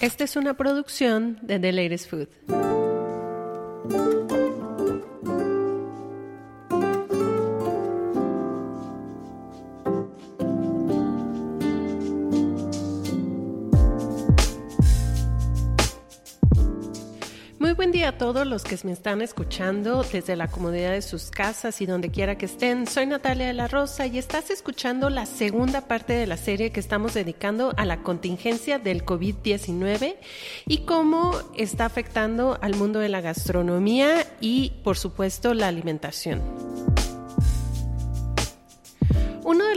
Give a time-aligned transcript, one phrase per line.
[0.00, 2.28] Esta es una producción de The Latest Food.
[17.86, 21.80] Buen día a todos los que me están escuchando desde la comodidad de sus casas
[21.80, 22.88] y donde quiera que estén.
[22.88, 26.80] Soy Natalia de la Rosa y estás escuchando la segunda parte de la serie que
[26.80, 30.16] estamos dedicando a la contingencia del COVID-19
[30.66, 36.85] y cómo está afectando al mundo de la gastronomía y, por supuesto, la alimentación.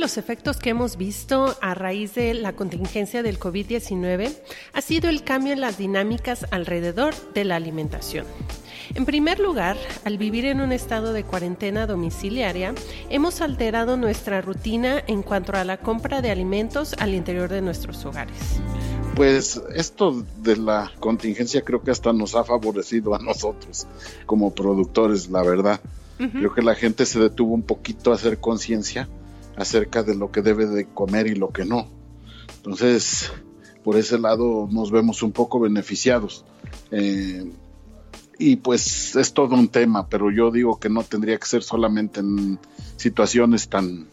[0.10, 4.34] Los efectos que hemos visto a raíz de la contingencia del COVID-19
[4.74, 8.26] ha sido el cambio en las dinámicas alrededor de la alimentación.
[8.96, 12.74] En primer lugar, al vivir en un estado de cuarentena domiciliaria,
[13.12, 18.04] hemos alterado nuestra rutina en cuanto a la compra de alimentos al interior de nuestros
[18.04, 18.36] hogares.
[19.16, 23.86] Pues esto de la contingencia creo que hasta nos ha favorecido a nosotros
[24.26, 25.80] como productores, la verdad.
[26.18, 29.08] Creo que la gente se detuvo un poquito a hacer conciencia
[29.60, 31.88] acerca de lo que debe de comer y lo que no.
[32.58, 33.32] Entonces,
[33.84, 36.46] por ese lado nos vemos un poco beneficiados.
[36.92, 37.52] Eh,
[38.38, 42.22] y pues es todo un tema, pero yo digo que no tendría que ser solamente
[42.22, 42.58] en
[42.96, 44.08] situaciones tan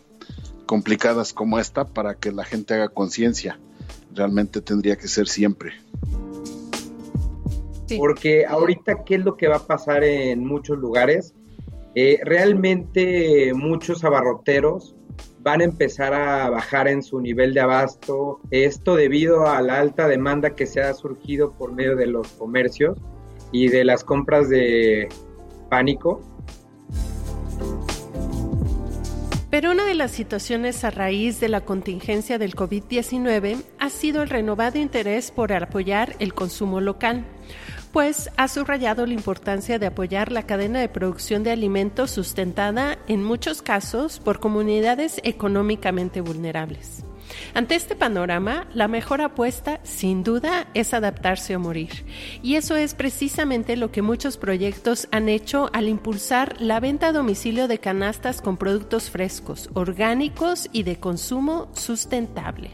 [0.66, 3.58] complicadas como esta para que la gente haga conciencia.
[4.12, 5.74] Realmente tendría que ser siempre.
[7.86, 7.98] Sí.
[7.98, 11.34] Porque ahorita, ¿qué es lo que va a pasar en muchos lugares?
[11.94, 14.95] Eh, realmente muchos abarroteros
[15.46, 18.40] van a empezar a bajar en su nivel de abasto.
[18.50, 22.98] Esto debido a la alta demanda que se ha surgido por medio de los comercios
[23.52, 25.08] y de las compras de
[25.70, 26.20] pánico.
[29.48, 34.28] Pero una de las situaciones a raíz de la contingencia del COVID-19 ha sido el
[34.28, 37.24] renovado interés por apoyar el consumo local
[37.96, 43.24] pues ha subrayado la importancia de apoyar la cadena de producción de alimentos sustentada en
[43.24, 47.04] muchos casos por comunidades económicamente vulnerables.
[47.54, 52.04] Ante este panorama, la mejor apuesta, sin duda, es adaptarse o morir.
[52.42, 57.12] Y eso es precisamente lo que muchos proyectos han hecho al impulsar la venta a
[57.12, 62.72] domicilio de canastas con productos frescos, orgánicos y de consumo sustentable.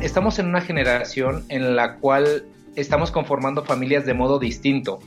[0.00, 2.46] Estamos en una generación en la cual
[2.76, 5.00] estamos conformando familias de modo distinto.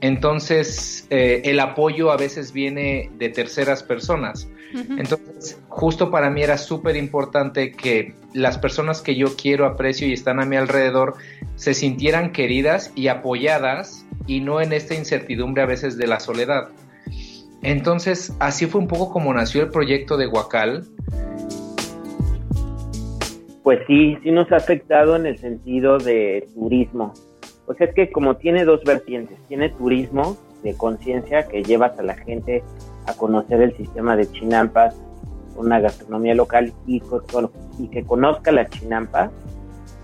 [0.00, 4.48] Entonces, eh, el apoyo a veces viene de terceras personas.
[4.72, 10.12] Entonces, justo para mí era súper importante que las personas que yo quiero, aprecio y
[10.12, 11.14] están a mi alrededor
[11.56, 16.68] se sintieran queridas y apoyadas y no en esta incertidumbre a veces de la soledad.
[17.62, 20.86] Entonces, así fue un poco como nació el proyecto de Huacal.
[23.68, 27.12] Pues sí, sí nos ha afectado en el sentido de turismo.
[27.66, 32.14] Pues es que como tiene dos vertientes, tiene turismo de conciencia que llevas a la
[32.14, 32.64] gente
[33.06, 34.98] a conocer el sistema de chinampas,
[35.54, 37.02] una gastronomía local y,
[37.78, 39.30] y que conozca la chinampa.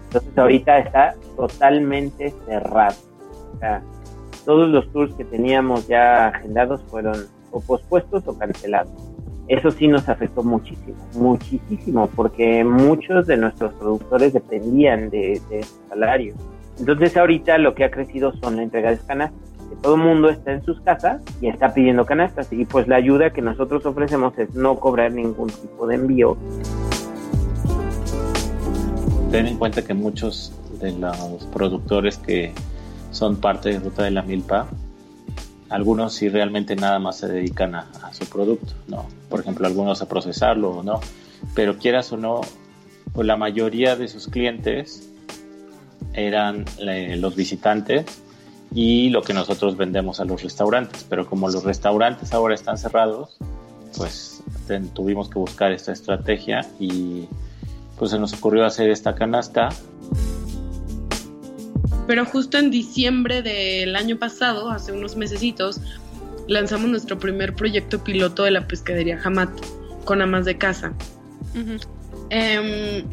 [0.09, 2.97] Entonces ahorita está totalmente cerrado.
[3.55, 3.83] O sea,
[4.45, 7.17] todos los tours que teníamos ya agendados fueron
[7.51, 9.14] o pospuestos o cancelados.
[9.49, 15.75] Eso sí nos afectó muchísimo, muchísimo, porque muchos de nuestros productores dependían de, de ese
[15.89, 16.35] salario.
[16.79, 20.53] Entonces ahorita lo que ha crecido son la entrega de canastas todo el mundo está
[20.53, 22.53] en sus casas y está pidiendo canastas.
[22.53, 26.37] Y pues la ayuda que nosotros ofrecemos es no cobrar ningún tipo de envío.
[29.31, 32.53] Ten en cuenta que muchos de los productores que
[33.11, 34.69] son parte de Ruta de la Milpa,
[35.75, 39.07] algunos sí realmente nada más se dedican a, a su producto, ¿no?
[39.29, 41.01] Por ejemplo, algunos a procesarlo o no,
[41.55, 42.41] pero quieras o no,
[43.13, 45.11] pues la mayoría de sus clientes
[46.15, 48.05] eran eh, los visitantes
[48.73, 51.05] y lo que nosotros vendemos a los restaurantes.
[51.09, 53.37] Pero como los restaurantes ahora están cerrados,
[53.97, 54.43] pues
[54.95, 57.29] tuvimos que buscar esta estrategia y
[57.99, 59.69] pues se nos ocurrió hacer esta canasta.
[62.07, 65.81] Pero justo en diciembre del año pasado, hace unos mesecitos,
[66.49, 69.51] lanzamos nuestro primer proyecto piloto de la pescadería Jamat
[70.05, 70.93] con amas de casa.
[72.31, 73.05] Em,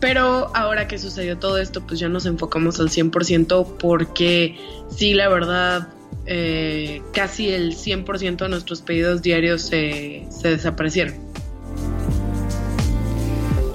[0.00, 4.58] pero ahora que sucedió todo esto, pues ya nos enfocamos al 100% porque
[4.88, 5.88] sí, la verdad,
[6.26, 11.25] eh, casi el 100% de nuestros pedidos diarios se, se desaparecieron.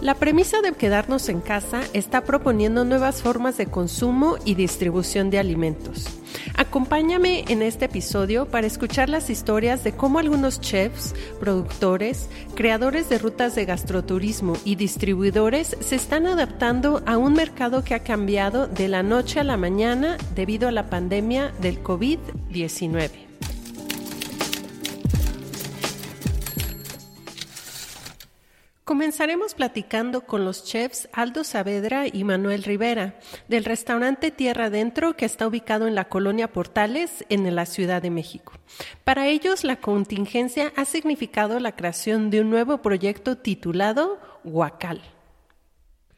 [0.02, 5.38] La premisa de quedarnos en casa está proponiendo nuevas formas de consumo y distribución de
[5.38, 6.08] alimentos.
[6.56, 13.20] Acompáñame en este episodio para escuchar las historias de cómo algunos chefs, productores, creadores de
[13.20, 18.88] rutas de gastroturismo y distribuidores se están adaptando a un mercado que ha cambiado de
[18.88, 23.31] la noche a la mañana debido a la pandemia del COVID-19.
[28.92, 33.18] Comenzaremos platicando con los chefs Aldo Saavedra y Manuel Rivera
[33.48, 38.10] del restaurante Tierra Adentro que está ubicado en la colonia Portales en la Ciudad de
[38.10, 38.52] México.
[39.06, 45.02] Para ellos la contingencia ha significado la creación de un nuevo proyecto titulado Huacal.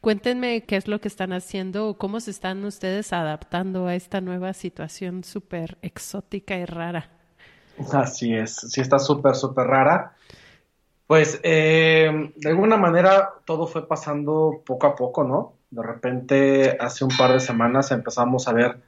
[0.00, 4.20] Cuéntenme qué es lo que están haciendo o cómo se están ustedes adaptando a esta
[4.20, 7.08] nueva situación súper exótica y rara.
[7.92, 10.16] Así es, sí está súper, súper rara.
[11.14, 15.52] Pues eh, de alguna manera todo fue pasando poco a poco, ¿no?
[15.70, 18.80] De repente, hace un par de semanas empezamos a ver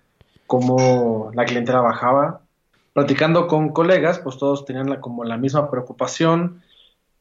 [0.44, 2.40] cómo la clientela bajaba.
[2.94, 6.64] Platicando con colegas, pues todos tenían la, como la misma preocupación.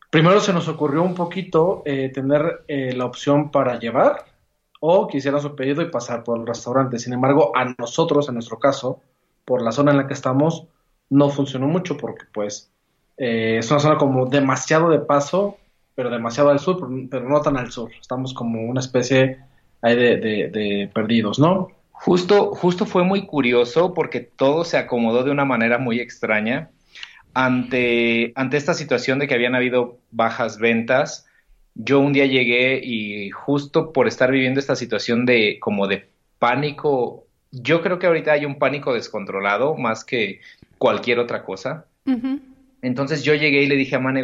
[0.10, 4.26] Primero se nos ocurrió un poquito eh, tener eh, la opción para llevar
[4.80, 6.98] o que hicieran su pedido y pasar por el restaurante.
[6.98, 9.02] Sin embargo, a nosotros, en nuestro caso,
[9.46, 10.66] por la zona en la que estamos,
[11.12, 12.72] no funcionó mucho porque pues
[13.18, 15.58] eh, es una zona como demasiado de paso,
[15.96, 17.92] pero demasiado al sur, pero, no tan al sur.
[18.00, 19.40] Estamos como una especie
[19.82, 21.70] ahí de, perdidos, ¿no?
[21.92, 26.70] Justo, justo fue muy curioso porque todo se acomodó de una manera muy extraña
[27.34, 31.26] ante, ante esta situación de que habían habido bajas ventas.
[31.74, 36.10] Yo un día llegué y justo por estar viviendo esta situación de como de
[36.40, 40.42] pánico, yo creo que ahorita hay un pánico descontrolado más que
[40.78, 41.86] cualquier otra cosa.
[42.86, 44.24] Entonces yo llegué y le dije a Mane,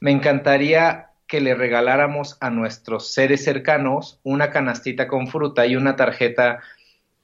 [0.00, 5.96] me encantaría que le regaláramos a nuestros seres cercanos una canastita con fruta y una
[5.96, 6.60] tarjeta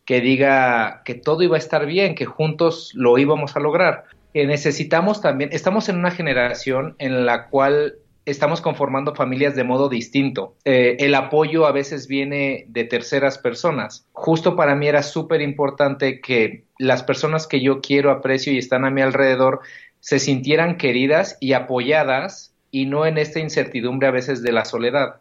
[0.04, 4.04] que diga que todo iba a estar bien, que juntos lo íbamos a lograr.
[4.32, 7.94] Que necesitamos también, estamos en una generación en la cual
[8.26, 10.56] estamos conformando familias de modo distinto.
[10.64, 14.06] Eh, el apoyo a veces viene de terceras personas.
[14.12, 18.84] Justo para mí era súper importante que las personas que yo quiero, aprecio y están
[18.84, 19.60] a mi alrededor
[20.06, 25.16] se sintieran queridas y apoyadas y no en esta incertidumbre a veces de la soledad.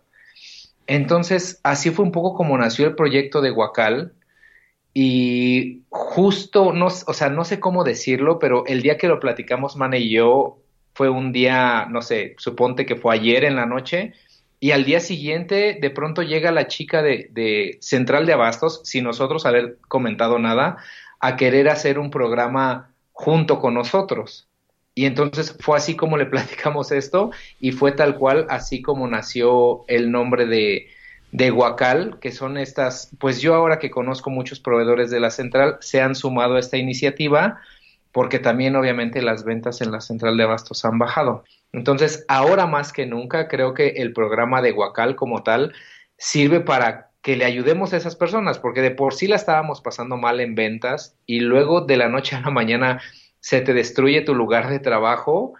[0.86, 4.14] Entonces, así fue un poco como nació el proyecto de Huacal
[4.94, 9.76] y justo, no, o sea, no sé cómo decirlo, pero el día que lo platicamos,
[9.76, 10.60] Mane y yo,
[10.94, 14.14] fue un día, no sé, suponte que fue ayer en la noche,
[14.60, 19.04] y al día siguiente de pronto llega la chica de, de, Central de Abastos, sin
[19.04, 20.78] nosotros haber comentado nada,
[21.20, 24.48] a querer hacer un programa junto con nosotros.
[24.96, 29.84] Y entonces fue así como le platicamos esto y fue tal cual así como nació
[29.88, 30.88] el nombre de,
[31.32, 35.78] de Huacal, que son estas, pues yo ahora que conozco muchos proveedores de la central,
[35.82, 37.60] se han sumado a esta iniciativa
[38.14, 41.44] porque también obviamente las ventas en la central de abastos han bajado.
[41.74, 45.74] Entonces, ahora más que nunca, creo que el programa de Huacal como tal
[46.18, 50.16] sirve para que le ayudemos a esas personas, porque de por sí la estábamos pasando
[50.16, 53.02] mal en ventas y luego de la noche a la mañana
[53.46, 55.54] se te destruye tu lugar de trabajo,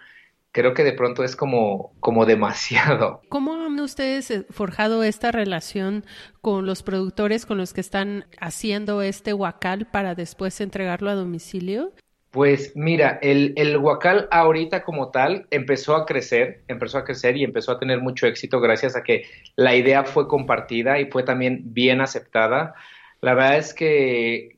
[0.50, 3.20] creo que de pronto es como, como demasiado.
[3.28, 6.04] ¿Cómo han ustedes eh, forjado esta relación
[6.40, 11.92] con los productores con los que están haciendo este huacal para después entregarlo a domicilio?
[12.32, 17.44] Pues mira, el, el huacal ahorita como tal empezó a crecer, empezó a crecer y
[17.44, 21.60] empezó a tener mucho éxito gracias a que la idea fue compartida y fue también
[21.66, 22.74] bien aceptada.
[23.20, 24.55] La verdad es que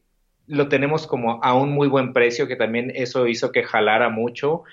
[0.49, 4.65] lo tenemos como a un muy buen precio, que también eso hizo que jalara mucho.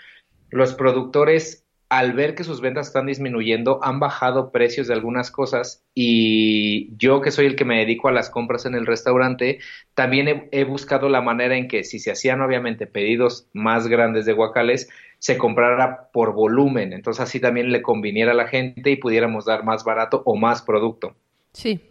[0.49, 5.85] Los productores al ver que sus ventas están disminuyendo, han bajado precios de algunas cosas
[5.93, 9.59] y yo que soy el que me dedico a las compras en el restaurante,
[9.93, 14.33] también he, buscado la manera en que si se hacían obviamente pedidos más grandes de
[14.33, 14.89] guacales,
[15.19, 19.63] se comprara por volumen, entonces así también le conviniera a la gente y pudiéramos dar
[19.63, 21.15] más barato o más producto.
[21.53, 21.81] Sí.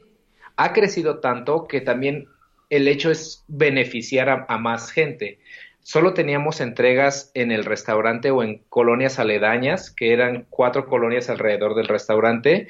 [0.56, 2.26] Ha crecido tanto que también
[2.70, 5.38] el hecho es beneficiar a más gente
[5.84, 11.74] solo teníamos entregas en el restaurante o en colonias aledañas, que eran cuatro colonias alrededor
[11.74, 12.68] del restaurante,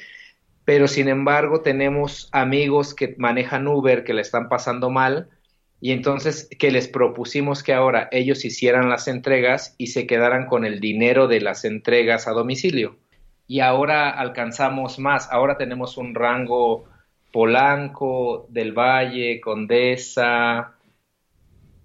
[0.65, 5.29] pero sin embargo tenemos amigos que manejan Uber que le están pasando mal
[5.81, 10.65] y entonces que les propusimos que ahora ellos hicieran las entregas y se quedaran con
[10.65, 12.97] el dinero de las entregas a domicilio.
[13.47, 16.87] Y ahora alcanzamos más, ahora tenemos un rango
[17.35, 20.77] Polanco, del Valle, Condesa,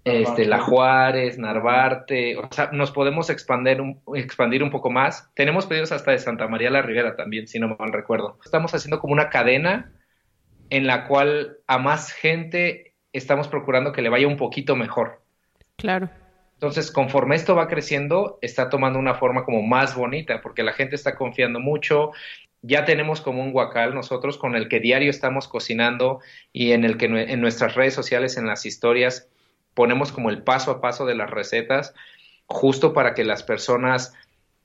[0.04, 5.28] este, La Juárez, Narvarte, o sea, nos podemos expandir un, expandir un poco más.
[5.34, 8.38] Tenemos pedidos hasta de Santa María la Ribera también, si no me mal recuerdo.
[8.44, 9.90] Estamos haciendo como una cadena
[10.70, 15.20] en la cual a más gente estamos procurando que le vaya un poquito mejor.
[15.74, 16.10] Claro.
[16.52, 20.94] Entonces, conforme esto va creciendo, está tomando una forma como más bonita, porque la gente
[20.94, 22.12] está confiando mucho.
[22.62, 26.20] Ya tenemos como un guacal nosotros con el que diario estamos cocinando
[26.52, 29.28] y en el que en nuestras redes sociales, en las historias,
[29.74, 31.94] ponemos como el paso a paso de las recetas,
[32.46, 34.12] justo para que las personas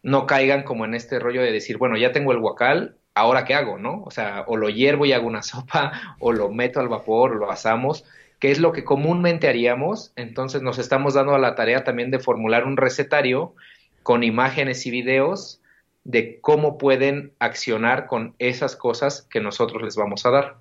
[0.03, 3.55] no caigan como en este rollo de decir, bueno, ya tengo el guacal, ahora qué
[3.55, 4.03] hago, ¿no?
[4.03, 7.35] O sea, o lo hiervo y hago una sopa, o lo meto al vapor, o
[7.35, 8.05] lo asamos,
[8.39, 10.13] que es lo que comúnmente haríamos.
[10.15, 13.55] Entonces nos estamos dando a la tarea también de formular un recetario
[14.03, 15.61] con imágenes y videos
[16.05, 20.55] de cómo pueden accionar con esas cosas que nosotros les vamos a dar.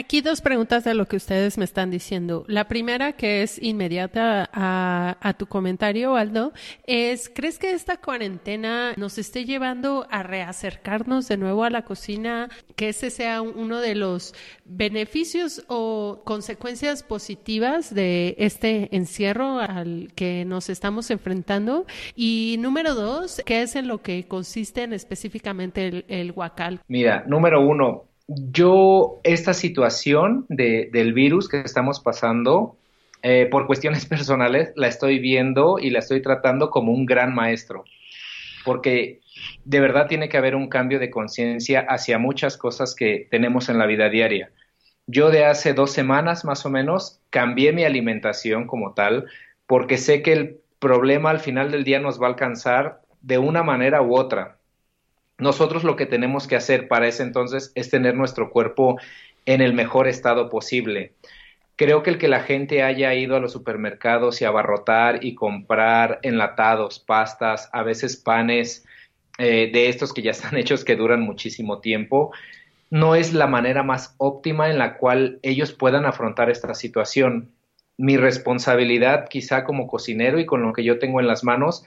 [0.00, 2.46] Aquí dos preguntas de lo que ustedes me están diciendo.
[2.48, 6.54] La primera, que es inmediata a, tu comentario, Aldo,
[6.86, 12.48] es, ¿crees que esta cuarentena nos esté llevando a reacercarnos de nuevo a la cocina?
[12.76, 20.46] Que ese sea uno de los beneficios o consecuencias positivas de este encierro al que
[20.46, 21.84] nos estamos enfrentando.
[22.16, 26.80] Y número dos, ¿qué es en lo que consiste en específicamente el, el guacal?
[26.88, 32.76] Mira, número uno, yo esta situación de, del virus que estamos pasando,
[33.22, 37.84] eh, por cuestiones personales, la estoy viendo y la estoy tratando como un gran maestro,
[38.64, 39.20] porque
[39.64, 43.78] de verdad tiene que haber un cambio de conciencia hacia muchas cosas que tenemos en
[43.78, 44.50] la vida diaria.
[45.06, 49.26] Yo de hace dos semanas más o menos cambié mi alimentación como tal,
[49.66, 53.64] porque sé que el problema al final del día nos va a alcanzar de una
[53.64, 54.59] manera u otra
[55.40, 58.98] nosotros lo que tenemos que hacer para ese entonces es tener nuestro cuerpo
[59.46, 61.14] en el mejor estado posible.
[61.76, 66.18] Creo que el que la gente haya ido a los supermercados y abarrotar y comprar
[66.22, 68.84] enlatados, pastas, a veces panes
[69.38, 72.32] eh, de estos que ya están hechos que duran muchísimo tiempo,
[72.90, 77.50] no es la manera más óptima en la cual ellos puedan afrontar esta situación.
[77.96, 81.84] Mi responsabilidad, quizá como cocinero y con lo que yo tengo en las manos,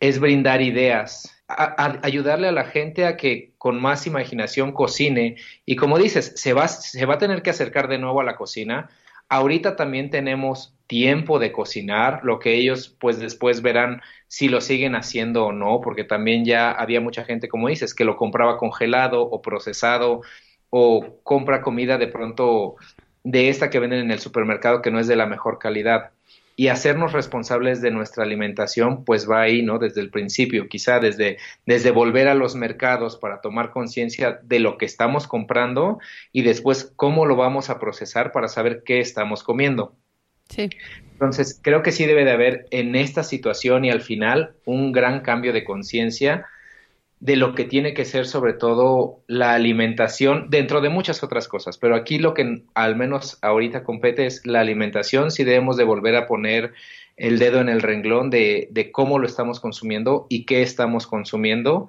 [0.00, 5.36] es brindar ideas, ayudarle a la gente a que con más imaginación cocine.
[5.64, 8.36] Y como dices, se va, se va a tener que acercar de nuevo a la
[8.36, 8.90] cocina.
[9.28, 14.94] Ahorita también tenemos tiempo de cocinar, lo que ellos pues después verán si lo siguen
[14.94, 19.22] haciendo o no, porque también ya había mucha gente, como dices, que lo compraba congelado
[19.22, 20.22] o procesado
[20.70, 22.76] o compra comida de pronto
[23.24, 26.12] de esta que venden en el supermercado que no es de la mejor calidad
[26.58, 29.78] y hacernos responsables de nuestra alimentación, pues va ahí, ¿no?
[29.78, 31.36] Desde el principio, quizá desde,
[31.66, 35.98] desde volver a los mercados para tomar conciencia de lo que estamos comprando
[36.32, 39.94] y después cómo lo vamos a procesar para saber qué estamos comiendo.
[40.48, 40.70] Sí.
[41.12, 45.20] Entonces, creo que sí debe de haber en esta situación y al final un gran
[45.20, 46.46] cambio de conciencia
[47.20, 51.78] de lo que tiene que ser sobre todo la alimentación dentro de muchas otras cosas,
[51.78, 56.14] pero aquí lo que al menos ahorita compete es la alimentación, si debemos de volver
[56.16, 56.74] a poner
[57.16, 61.88] el dedo en el renglón de, de cómo lo estamos consumiendo y qué estamos consumiendo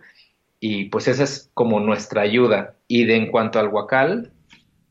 [0.60, 2.76] y pues esa es como nuestra ayuda.
[2.88, 4.32] Y de en cuanto al guacal.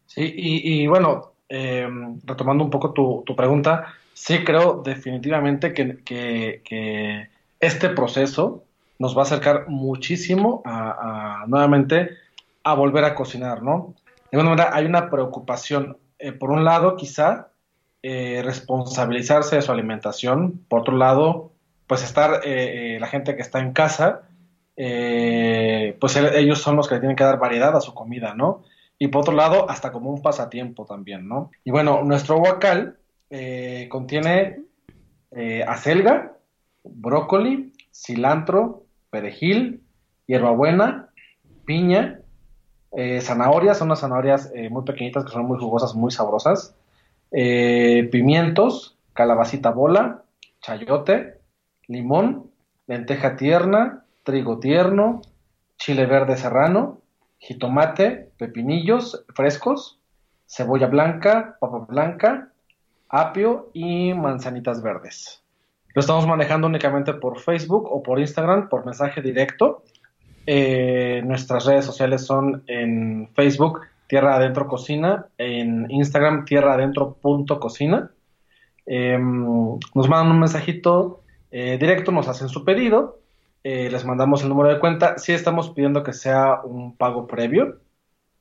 [0.06, 1.88] Sí, y, bueno, eh,
[2.24, 7.28] retomando un poco tu, tu, pregunta, sí creo definitivamente que, que
[7.60, 8.64] este proceso
[8.98, 12.10] nos va a acercar muchísimo a, nuevamente
[12.64, 13.94] a volver a cocinar, ¿no?
[14.30, 17.48] De alguna manera hay una preocupación, eh, por un lado quizá
[18.02, 21.52] eh, responsabilizarse de su alimentación, por otro lado
[21.86, 24.22] pues estar eh, la gente que está en casa,
[24.74, 28.64] pues ellos son los que tienen que dar variedad a su comida, ¿no?
[28.98, 31.52] Y por otro lado hasta como un pasatiempo también, ¿no?
[31.64, 32.98] Y bueno, nuestro guacal
[33.88, 34.58] contiene
[35.66, 36.32] acelga,
[36.82, 38.85] brócoli, cilantro,
[39.16, 39.80] perejil,
[40.26, 41.08] hierbabuena,
[41.64, 42.20] piña,
[42.92, 46.76] eh, zanahorias, son unas zanahorias eh, muy pequeñitas que son muy jugosas, muy sabrosas,
[47.30, 50.24] eh, pimientos, calabacita bola,
[50.60, 51.40] chayote,
[51.88, 52.50] limón,
[52.86, 55.22] lenteja tierna, trigo tierno,
[55.78, 57.00] chile verde serrano,
[57.38, 59.98] jitomate, pepinillos frescos,
[60.46, 62.52] cebolla blanca, papa blanca,
[63.08, 65.45] apio y manzanitas verdes.
[65.96, 69.82] Lo estamos manejando únicamente por Facebook o por Instagram, por mensaje directo.
[70.46, 77.58] Eh, nuestras redes sociales son en Facebook Tierra Adentro Cocina, en Instagram Tierra Adentro punto
[77.58, 78.10] cocina.
[78.84, 79.46] Em,
[79.94, 83.20] nos mandan un mensajito eh, directo, nos hacen su pedido,
[83.64, 85.16] eh, les mandamos el número de cuenta.
[85.16, 87.78] Sí estamos pidiendo que sea un pago previo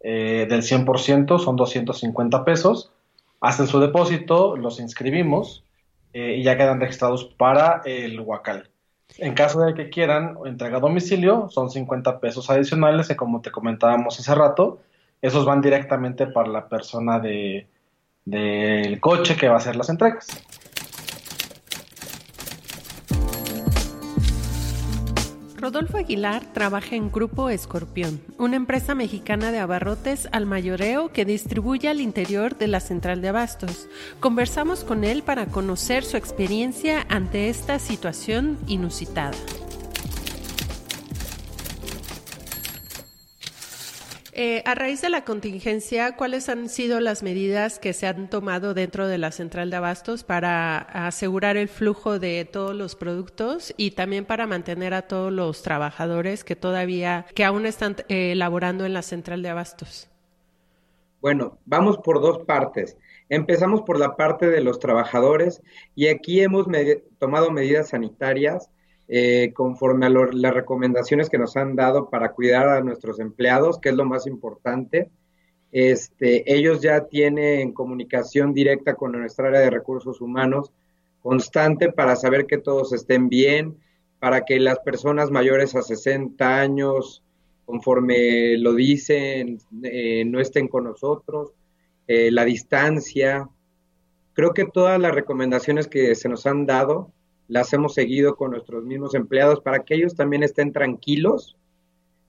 [0.02, 2.92] del 100%, son 250 pesos.
[3.40, 5.65] Hacen su depósito, los inscribimos
[6.16, 8.70] y ya quedan registrados para el Huacal.
[9.18, 13.52] En caso de que quieran entrega a domicilio, son 50 pesos adicionales y como te
[13.52, 14.80] comentábamos hace rato,
[15.22, 17.68] esos van directamente para la persona de
[18.26, 20.45] del coche que va a hacer las entregas.
[25.58, 31.88] Rodolfo Aguilar trabaja en Grupo Escorpión, una empresa mexicana de abarrotes al mayoreo que distribuye
[31.88, 33.88] al interior de la central de abastos.
[34.20, 39.38] Conversamos con él para conocer su experiencia ante esta situación inusitada.
[44.38, 48.74] Eh, a raíz de la contingencia, ¿cuáles han sido las medidas que se han tomado
[48.74, 53.92] dentro de la central de abastos para asegurar el flujo de todos los productos y
[53.92, 58.94] también para mantener a todos los trabajadores que todavía, que aún están eh, laborando en
[58.94, 60.10] la central de abastos?
[61.22, 62.98] Bueno, vamos por dos partes.
[63.30, 65.62] Empezamos por la parte de los trabajadores
[65.96, 66.68] y aquí hemos
[67.20, 68.70] tomado medidas sanitarias
[69.08, 73.90] eh, conforme a las recomendaciones que nos han dado para cuidar a nuestros empleados, que
[73.90, 75.12] es lo más importante.
[75.72, 80.72] Este, ellos ya tienen comunicación directa con nuestra área de recursos humanos
[81.22, 83.78] constante para saber que todos estén bien,
[84.20, 87.24] para que las personas mayores a 60 años,
[87.66, 91.52] conforme lo dicen, eh, no estén con nosotros,
[92.08, 93.50] eh, la distancia.
[94.34, 97.12] Creo que todas las recomendaciones que se nos han dado
[97.48, 101.58] las hemos seguido con nuestros mismos empleados para que ellos también estén tranquilos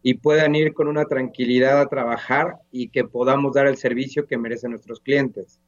[0.03, 4.39] y puedan ir con una tranquilidad a trabajar y que podamos dar el servicio que
[4.39, 5.59] merecen nuestros clientes.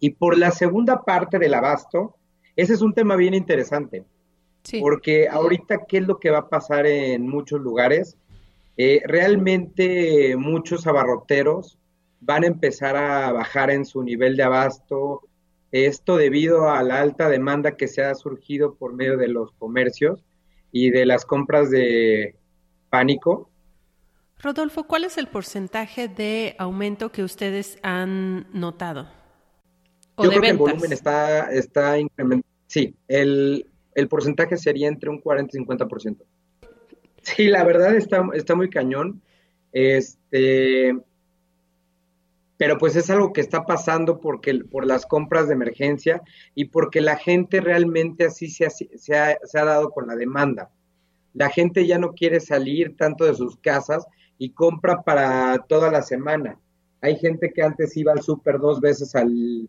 [0.00, 2.16] Y por la segunda parte del abasto,
[2.56, 4.04] ese es un tema bien interesante,
[4.80, 8.16] porque ahorita, ¿qué es lo que va a pasar en muchos lugares?
[8.76, 11.78] Eh, realmente muchos abarroteros
[12.20, 15.27] van a empezar a bajar en su nivel de abasto,
[15.72, 20.24] esto debido a la alta demanda que se ha surgido por medio de los comercios
[20.72, 22.36] y de las compras de
[22.90, 23.50] pánico.
[24.38, 29.08] Rodolfo, ¿cuál es el porcentaje de aumento que ustedes han notado?
[30.16, 32.46] Yo creo que el volumen está, está incrementando.
[32.66, 36.24] Sí, el, el porcentaje sería entre un 40 y 50%.
[37.22, 39.22] Sí, la verdad está, está muy cañón.
[39.72, 40.96] Este,
[42.58, 46.20] pero pues es algo que está pasando porque, por las compras de emergencia
[46.56, 50.68] y porque la gente realmente así se ha, se, ha, dado con la demanda.
[51.34, 54.06] La gente ya no quiere salir tanto de sus casas
[54.38, 56.58] y compra para toda la semana.
[57.00, 59.68] Hay gente que antes iba al súper dos veces al,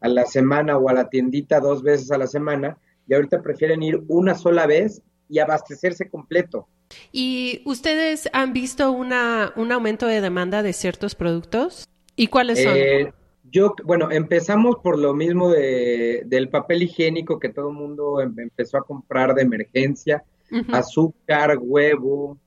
[0.00, 3.82] a la semana o a la tiendita dos veces a la semana y ahorita prefieren
[3.82, 6.68] ir una sola vez y abastecerse completo.
[7.10, 11.88] ¿Y ustedes han visto una, un aumento de demanda de ciertos productos?
[12.16, 12.72] ¿Y cuáles son?
[12.76, 13.12] Eh,
[13.50, 18.34] yo, bueno, empezamos por lo mismo de, del papel higiénico que todo el mundo em,
[18.38, 20.24] empezó a comprar de emergencia,
[20.70, 22.38] azúcar, huevo,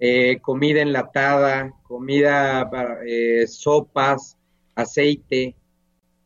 [0.00, 2.68] eh, comida enlatada, comida,
[3.06, 4.36] eh, sopas,
[4.74, 5.54] aceite.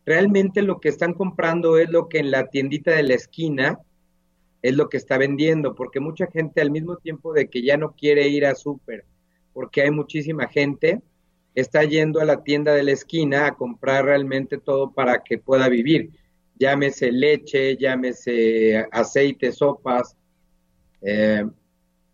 [0.06, 3.78] Realmente lo que están comprando es lo que en la tiendita de la esquina
[4.62, 7.92] es lo que está vendiendo, porque mucha gente al mismo tiempo de que ya no
[7.92, 9.04] quiere ir a súper,
[9.52, 11.00] porque hay muchísima gente,
[11.60, 15.68] está yendo a la tienda de la esquina a comprar realmente todo para que pueda
[15.68, 16.10] vivir.
[16.58, 20.16] Llámese leche, llámese aceite, sopas,
[21.02, 21.44] eh,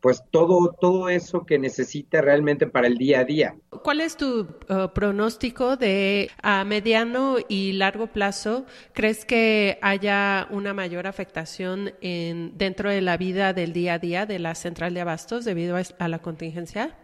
[0.00, 3.56] pues todo, todo eso que necesita realmente para el día a día.
[3.82, 8.66] ¿Cuál es tu uh, pronóstico de a mediano y largo plazo?
[8.92, 14.26] ¿Crees que haya una mayor afectación en, dentro de la vida del día a día
[14.26, 16.94] de la central de abastos debido a la contingencia?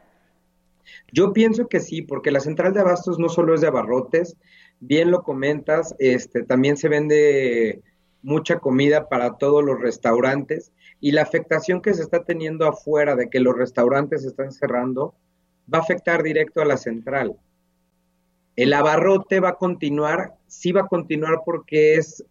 [1.13, 4.37] Yo pienso que sí, porque la central de abastos no solo es de abarrotes,
[4.81, 7.83] bien lo comentas, este, también se vende
[8.23, 13.31] mucha comida para todos los restaurantes y la afectación que se está teniendo afuera de
[13.31, 15.15] que los restaurantes están cerrando
[15.73, 17.37] va a afectar directo a la central.
[18.57, 22.25] El abarrote va a continuar, sí va a continuar porque es,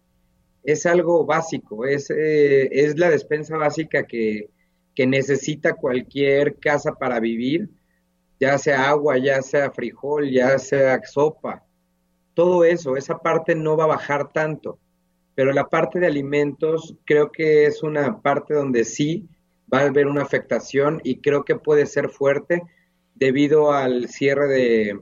[0.62, 4.50] es algo básico, es, eh, es la despensa básica que,
[4.94, 7.68] que necesita cualquier casa para vivir,
[8.40, 11.62] ya sea agua, ya sea frijol, ya sea sopa,
[12.34, 14.78] todo eso, esa parte no va a bajar tanto
[15.40, 19.26] pero la parte de alimentos creo que es una parte donde sí
[19.72, 22.62] va a haber una afectación y creo que puede ser fuerte
[23.14, 25.00] debido al cierre de,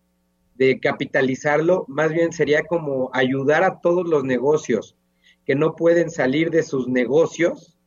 [0.59, 4.97] de capitalizarlo, más bien sería como ayudar a todos los negocios
[5.45, 7.77] que no pueden salir de sus negocios,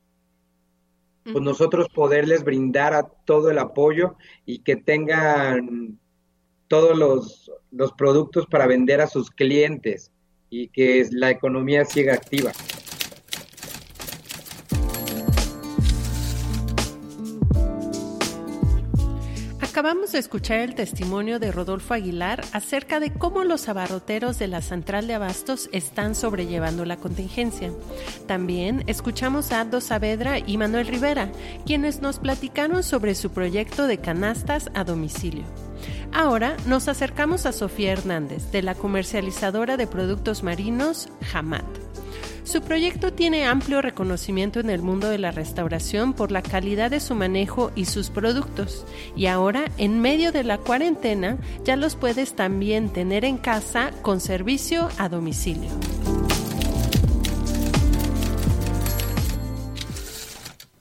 [1.22, 5.98] pues nosotros poderles brindar a todo el apoyo y que tengan
[6.66, 10.10] todos los, los productos para vender a sus clientes
[10.48, 12.52] y que la economía siga activa.
[19.82, 24.62] Acabamos de escuchar el testimonio de Rodolfo Aguilar acerca de cómo los abarroteros de la
[24.62, 27.72] central de abastos están sobrellevando la contingencia.
[28.28, 31.32] También escuchamos a Aldo Saavedra y Manuel Rivera,
[31.66, 35.42] quienes nos platicaron sobre su proyecto de canastas a domicilio.
[36.12, 41.81] Ahora nos acercamos a Sofía Hernández, de la comercializadora de productos marinos Hamat.
[42.44, 46.98] Su proyecto tiene amplio reconocimiento en el mundo de la restauración por la calidad de
[46.98, 48.84] su manejo y sus productos.
[49.16, 54.20] Y ahora, en medio de la cuarentena, ya los puedes también tener en casa con
[54.20, 55.70] servicio a domicilio.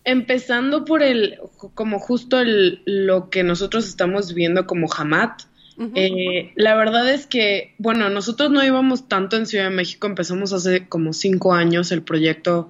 [0.03, 1.37] Empezando por el,
[1.75, 5.43] como justo lo que nosotros estamos viendo como Hamat,
[5.95, 10.53] eh, la verdad es que, bueno, nosotros no íbamos tanto en Ciudad de México, empezamos
[10.53, 12.69] hace como cinco años el proyecto,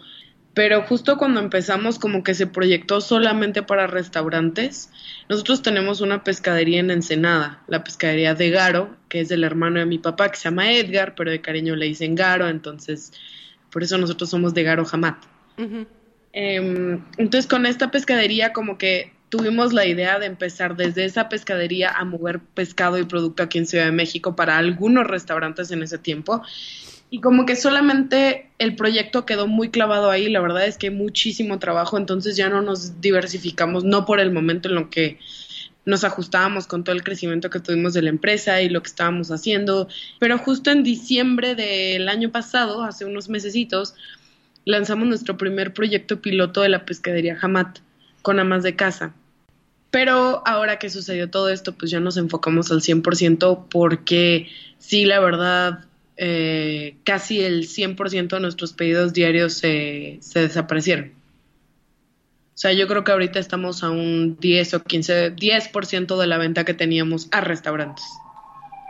[0.54, 4.90] pero justo cuando empezamos como que se proyectó solamente para restaurantes.
[5.30, 9.86] Nosotros tenemos una pescadería en Ensenada, la pescadería de Garo, que es del hermano de
[9.86, 13.14] mi papá, que se llama Edgar, pero de cariño le dicen Garo, entonces
[13.72, 15.18] por eso nosotros somos de Garo Jamat.
[16.34, 21.90] Em, entonces con esta pescadería como que tuvimos la idea de empezar desde esa pescadería
[21.90, 25.98] a mover pescado y producto aquí en Ciudad de México para algunos restaurantes en ese
[25.98, 26.44] tiempo.
[27.10, 30.94] Y como que solamente el proyecto quedó muy clavado ahí, la verdad es que hay
[30.94, 35.18] muchísimo trabajo, entonces ya no nos diversificamos, no por el momento en lo que
[35.86, 39.32] nos ajustábamos con todo el crecimiento que tuvimos de la empresa y lo que estábamos
[39.32, 39.88] haciendo,
[40.20, 43.96] pero justo en diciembre del año pasado, hace unos mesecitos,
[44.66, 47.80] lanzamos nuestro primer proyecto piloto de la pescadería Hamat
[48.22, 49.14] con amas de casa.
[49.92, 54.48] Pero ahora que sucedió todo esto, pues ya nos enfocamos al 100% porque
[54.80, 61.12] sí, la verdad, eh, casi el 100% de nuestros pedidos diarios se, se desaparecieron.
[62.54, 66.38] O sea, yo creo que ahorita estamos a un 10 o 15, 10% de la
[66.38, 68.06] venta que teníamos a restaurantes.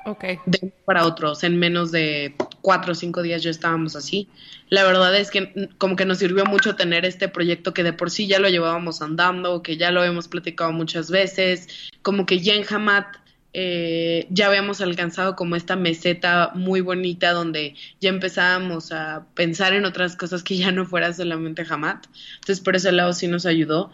[0.05, 0.23] Ok.
[0.45, 4.27] De para otros, en menos de cuatro o cinco días ya estábamos así.
[4.69, 8.09] La verdad es que como que nos sirvió mucho tener este proyecto que de por
[8.09, 11.67] sí ya lo llevábamos andando, que ya lo hemos platicado muchas veces,
[12.01, 13.17] como que ya en Hamat
[13.53, 19.83] eh, ya habíamos alcanzado como esta meseta muy bonita donde ya empezábamos a pensar en
[19.83, 22.05] otras cosas que ya no fuera solamente Hamat.
[22.35, 23.91] Entonces por ese lado sí nos ayudó.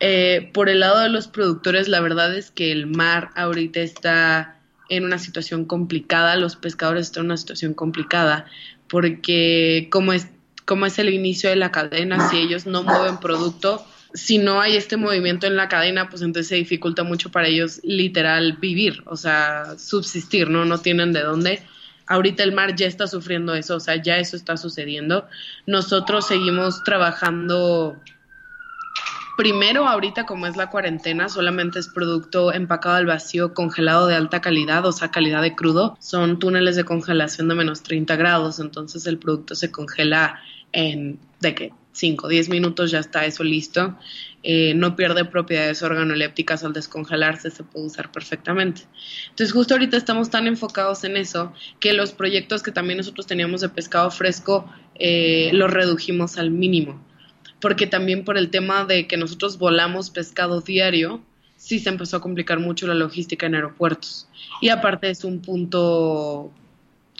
[0.00, 4.58] Eh, por el lado de los productores, la verdad es que el mar ahorita está
[4.92, 8.44] en una situación complicada, los pescadores están en una situación complicada,
[8.88, 10.28] porque como es,
[10.66, 14.76] como es el inicio de la cadena, si ellos no mueven producto, si no hay
[14.76, 19.16] este movimiento en la cadena, pues entonces se dificulta mucho para ellos literal vivir, o
[19.16, 20.66] sea, subsistir, ¿no?
[20.66, 21.62] No tienen de dónde.
[22.06, 25.26] Ahorita el mar ya está sufriendo eso, o sea, ya eso está sucediendo.
[25.66, 27.96] Nosotros seguimos trabajando
[29.36, 34.40] Primero, ahorita como es la cuarentena, solamente es producto empacado al vacío, congelado de alta
[34.40, 35.96] calidad, o sea, calidad de crudo.
[36.00, 40.40] Son túneles de congelación de menos 30 grados, entonces el producto se congela
[40.72, 41.72] en, ¿de qué?
[41.92, 43.96] 5 o 10 minutos ya está eso listo.
[44.42, 48.82] Eh, no pierde propiedades organolépticas al descongelarse, se puede usar perfectamente.
[49.30, 53.60] Entonces, justo ahorita estamos tan enfocados en eso que los proyectos que también nosotros teníamos
[53.60, 54.68] de pescado fresco
[54.98, 57.00] eh, los redujimos al mínimo.
[57.62, 61.22] Porque también por el tema de que nosotros volamos pescado diario,
[61.56, 64.28] sí se empezó a complicar mucho la logística en aeropuertos.
[64.60, 66.52] Y aparte es un punto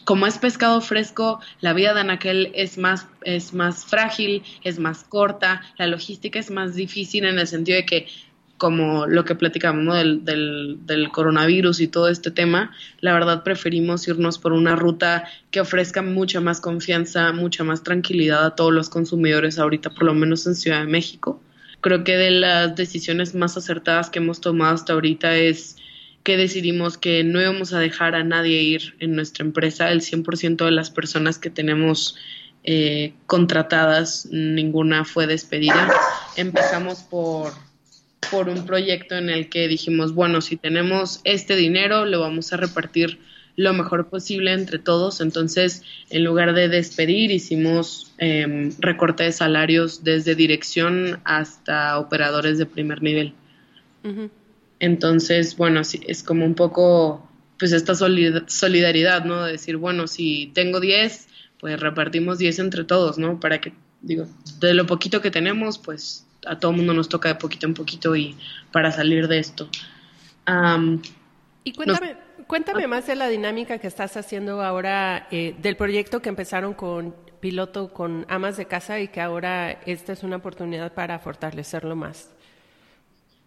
[0.04, 5.04] como es pescado fresco, la vida de Anaquel es más, es más frágil, es más
[5.04, 8.06] corta, la logística es más difícil en el sentido de que,
[8.62, 10.24] como lo que platicamos del,
[10.86, 12.70] del, coronavirus y todo este tema,
[13.00, 18.46] la verdad preferimos irnos por una ruta que ofrezca mucha más confianza, mucha más tranquilidad
[18.46, 21.42] a todos los consumidores ahorita, por lo menos en Ciudad de México.
[21.80, 25.78] Creo que de las decisiones más acertadas que hemos tomado hasta ahorita es
[26.22, 29.90] que decidimos que no íbamos a dejar a nadie ir en nuestra empresa.
[29.90, 32.14] El 100% de las personas que tenemos
[32.62, 35.90] eh, contratadas, ninguna fue despedida.
[36.36, 37.54] Empezamos por,
[38.30, 42.56] por un proyecto en el que dijimos, bueno, si tenemos este dinero, lo vamos a
[42.56, 43.18] repartir
[43.56, 45.20] lo mejor posible entre todos.
[45.20, 52.66] Entonces, en lugar de despedir, hicimos eh, recorte de salarios desde dirección hasta operadores de
[52.66, 53.34] primer nivel.
[54.80, 59.44] Entonces, bueno, es como un poco, pues esta solidaridad, ¿no?
[59.44, 61.28] De decir, bueno, si tengo 10,
[61.60, 63.38] pues repartimos 10 entre todos, ¿no?
[63.38, 64.26] Para que, digo,
[64.58, 68.16] de lo poquito que tenemos, pues a todo mundo nos toca de poquito en poquito
[68.16, 68.36] y
[68.72, 69.68] para salir de esto.
[71.64, 76.28] y cuéntame, cuéntame más de la dinámica que estás haciendo ahora eh, del proyecto que
[76.28, 81.18] empezaron con piloto con amas de casa y que ahora esta es una oportunidad para
[81.18, 82.30] fortalecerlo más.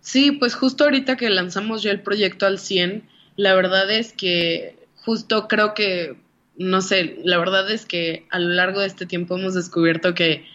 [0.01, 4.86] Sí, pues justo ahorita que lanzamos ya el proyecto al 100, la verdad es que
[4.97, 6.17] justo creo que,
[6.58, 10.45] no sé, la verdad es que a lo largo de este tiempo hemos descubierto que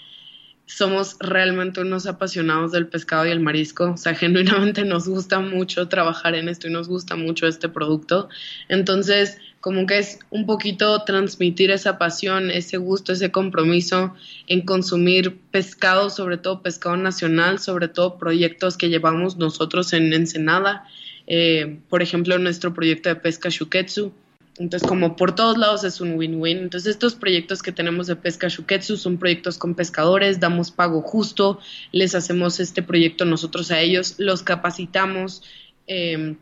[0.70, 5.88] somos realmente unos apasionados del pescado y el marisco, o sea, genuinamente nos gusta mucho
[5.88, 8.28] trabajar en esto y nos gusta mucho este producto.
[8.68, 14.14] Entonces, como que es un poquito transmitir esa pasión, ese gusto, ese compromiso
[14.46, 20.84] en consumir pescado, sobre todo pescado nacional, sobre todo proyectos que llevamos nosotros en Ensenada,
[21.26, 24.12] eh, por ejemplo, nuestro proyecto de pesca Shuketsu.
[24.60, 26.58] Entonces, como por todos lados es un win-win.
[26.58, 31.58] Entonces, estos proyectos que tenemos de pesca Shuketsu son proyectos con pescadores, damos pago justo,
[31.92, 35.42] les hacemos este proyecto nosotros a ellos, los capacitamos,
[35.86, 36.36] eh,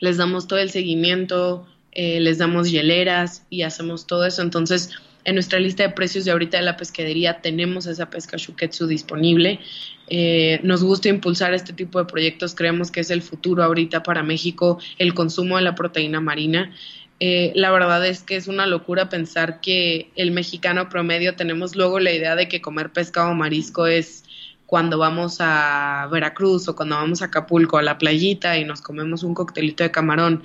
[0.00, 4.42] les damos todo el seguimiento, eh, les damos hieleras y hacemos todo eso.
[4.42, 4.90] Entonces,
[5.22, 9.60] en nuestra lista de precios de ahorita de la pescadería tenemos esa pesca shuketsu disponible.
[10.08, 14.24] Eh, nos gusta impulsar este tipo de proyectos, creemos que es el futuro ahorita para
[14.24, 16.72] México, el consumo de la proteína marina.
[17.18, 21.98] Eh, la verdad es que es una locura pensar que el mexicano promedio tenemos luego
[21.98, 24.24] la idea de que comer pescado o marisco es
[24.66, 29.22] cuando vamos a Veracruz o cuando vamos a Acapulco a la playita y nos comemos
[29.22, 30.42] un coctelito de camarón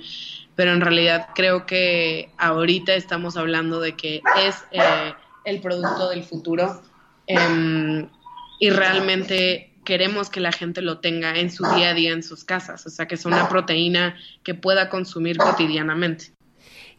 [0.54, 6.22] pero en realidad creo que ahorita estamos hablando de que es eh, el producto del
[6.22, 6.82] futuro
[7.26, 8.08] em,
[8.58, 12.44] y realmente queremos que la gente lo tenga en su día a día en sus
[12.44, 16.32] casas, o sea, que es una proteína que pueda consumir cotidianamente.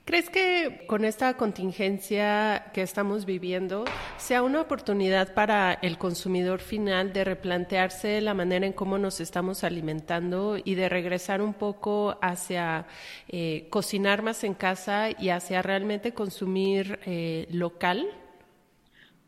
[0.06, 3.86] ¿Crees que con esta contingencia que estamos viviendo
[4.18, 9.64] sea una oportunidad para el consumidor final de replantearse la manera en cómo nos estamos
[9.64, 12.86] alimentando y de regresar un poco hacia
[13.30, 18.06] eh, cocinar más en casa y hacia realmente consumir eh, local?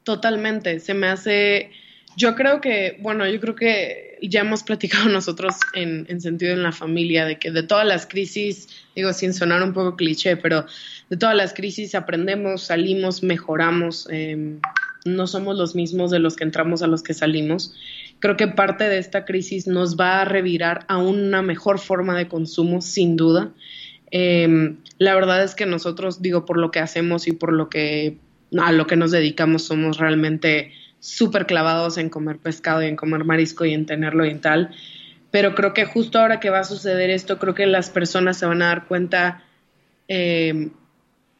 [0.04, 1.72] Totalmente, se me hace
[2.15, 6.63] yo creo que, bueno, yo creo que ya hemos platicado nosotros en, en, sentido en
[6.63, 10.65] la familia de que de todas las crisis, digo sin sonar un poco cliché, pero
[11.10, 14.60] de todas las crisis aprendemos, salimos, mejoramos, em,
[15.06, 17.75] no somos los mismos de los que entramos a los que salimos.
[18.19, 22.28] Creo que parte de esta crisis nos va a revirar a una mejor forma de
[22.28, 23.51] consumo, sin duda.
[24.10, 28.17] Em, la verdad es que nosotros, digo, por lo que hacemos y por lo que
[28.58, 30.71] a lo que nos dedicamos, somos realmente
[31.06, 34.72] súper clavados en comer pescado y en comer marisco y en tenerlo y en tal.
[35.30, 38.48] Pero creo que justo ahora que va a suceder esto, creo que las personas se
[38.48, 39.44] van a dar cuenta
[40.08, 40.70] eh,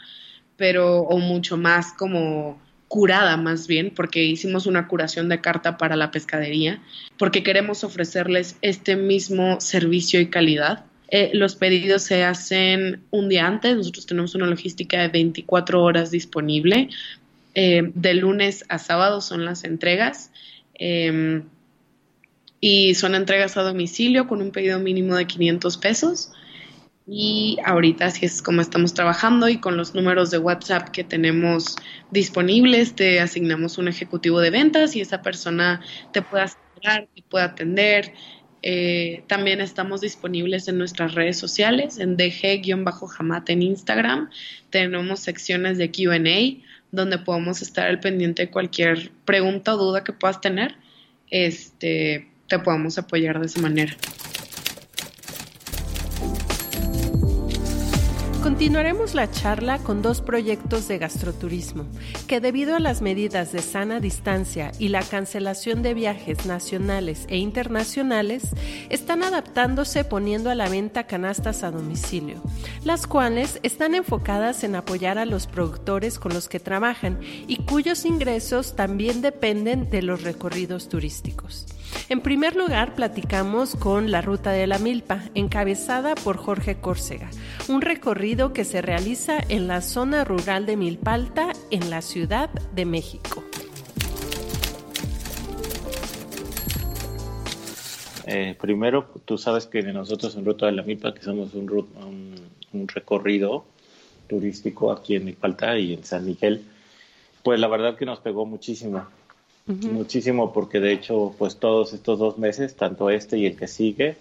[0.57, 5.95] pero o mucho más como curada más bien, porque hicimos una curación de carta para
[5.95, 6.81] la pescadería,
[7.17, 10.85] porque queremos ofrecerles este mismo servicio y calidad.
[11.09, 16.11] Eh, los pedidos se hacen un día antes, nosotros tenemos una logística de 24 horas
[16.11, 16.89] disponible.
[17.53, 20.31] Eh, de lunes a sábado son las entregas
[20.75, 21.43] Em,
[22.59, 26.31] y son entregas a domicilio con un pedido mínimo de 500 pesos.
[27.07, 31.75] Y ahorita así es como estamos trabajando y con los números de WhatsApp que tenemos
[32.09, 37.45] disponibles, te asignamos un ejecutivo de ventas y esa persona te puede asesorar, te puede
[37.45, 38.13] atender.
[38.63, 44.31] Eh, también estamos disponibles en nuestras redes sociales, en DG-Jamate en Instagram.
[44.71, 46.17] Tenemos secciones de QA
[46.95, 50.75] donde podemos estar al pendiente de cualquier pregunta o duda que puedas tener,
[51.29, 53.95] este, te podemos apoyar de esa manera.
[58.55, 61.85] Continuaremos la charla con dos proyectos de gastroturismo
[62.25, 67.35] que debido a las medidas de sana distancia y la cancelación de viajes nacionales e
[67.35, 68.51] internacionales
[68.89, 72.41] están adaptándose poniendo a la venta canastas a domicilio,
[72.85, 78.05] las cuales están enfocadas en apoyar a los productores con los que trabajan y cuyos
[78.05, 81.65] ingresos también dependen de los recorridos turísticos.
[82.07, 87.29] En primer lugar, platicamos con la Ruta de la Milpa, encabezada por Jorge Córcega,
[87.67, 92.85] un recorrido que se realiza en la zona rural de Milpalta, en la Ciudad de
[92.85, 93.43] México.
[98.27, 101.69] Eh, primero, tú sabes que nosotros en Ruta de la Milpa, que somos un,
[102.73, 103.65] un recorrido
[104.27, 106.63] turístico aquí en Milpalta y en San Miguel,
[107.43, 109.05] pues la verdad que nos pegó muchísimo
[109.65, 114.17] muchísimo porque de hecho pues todos estos dos meses, tanto este y el que sigue,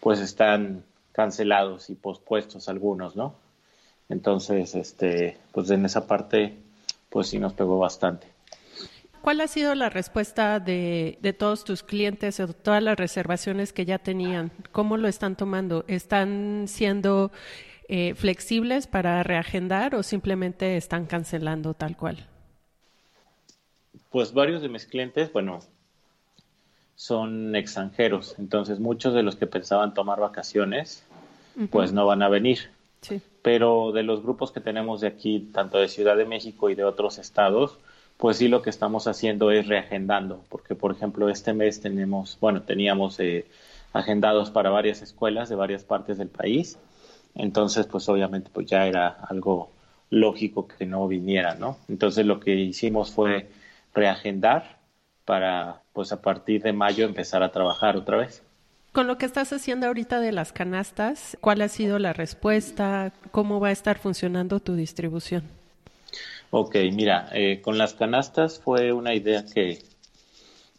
[0.00, 3.34] pues están cancelados y pospuestos algunos, ¿no?
[4.08, 6.56] Entonces, este, pues en esa parte,
[7.10, 8.26] pues sí nos pegó bastante.
[9.20, 13.72] ¿Cuál ha sido la respuesta de, de todos tus clientes o de todas las reservaciones
[13.72, 14.52] que ya tenían?
[14.72, 15.84] ¿Cómo lo están tomando?
[15.88, 17.32] ¿Están siendo
[17.88, 22.26] eh, flexibles para reagendar o simplemente están cancelando tal cual?
[24.10, 25.60] Pues varios de mis clientes, bueno,
[26.96, 31.04] son extranjeros, entonces muchos de los que pensaban tomar vacaciones,
[31.70, 32.70] pues no van a venir.
[33.42, 36.84] Pero de los grupos que tenemos de aquí, tanto de Ciudad de México y de
[36.84, 37.78] otros estados,
[38.16, 42.62] pues sí lo que estamos haciendo es reagendando, porque por ejemplo este mes tenemos, bueno,
[42.62, 43.46] teníamos eh,
[43.92, 46.78] agendados para varias escuelas de varias partes del país,
[47.36, 49.70] entonces pues obviamente pues ya era algo
[50.10, 51.78] lógico que no vinieran, ¿no?
[51.88, 53.48] Entonces lo que hicimos fue
[53.94, 54.78] reagendar
[55.24, 58.42] para, pues a partir de mayo empezar a trabajar otra vez.
[58.92, 63.12] Con lo que estás haciendo ahorita de las canastas, ¿cuál ha sido la respuesta?
[63.30, 65.44] ¿Cómo va a estar funcionando tu distribución?
[66.50, 69.82] Ok, mira, eh, con las canastas fue una idea que,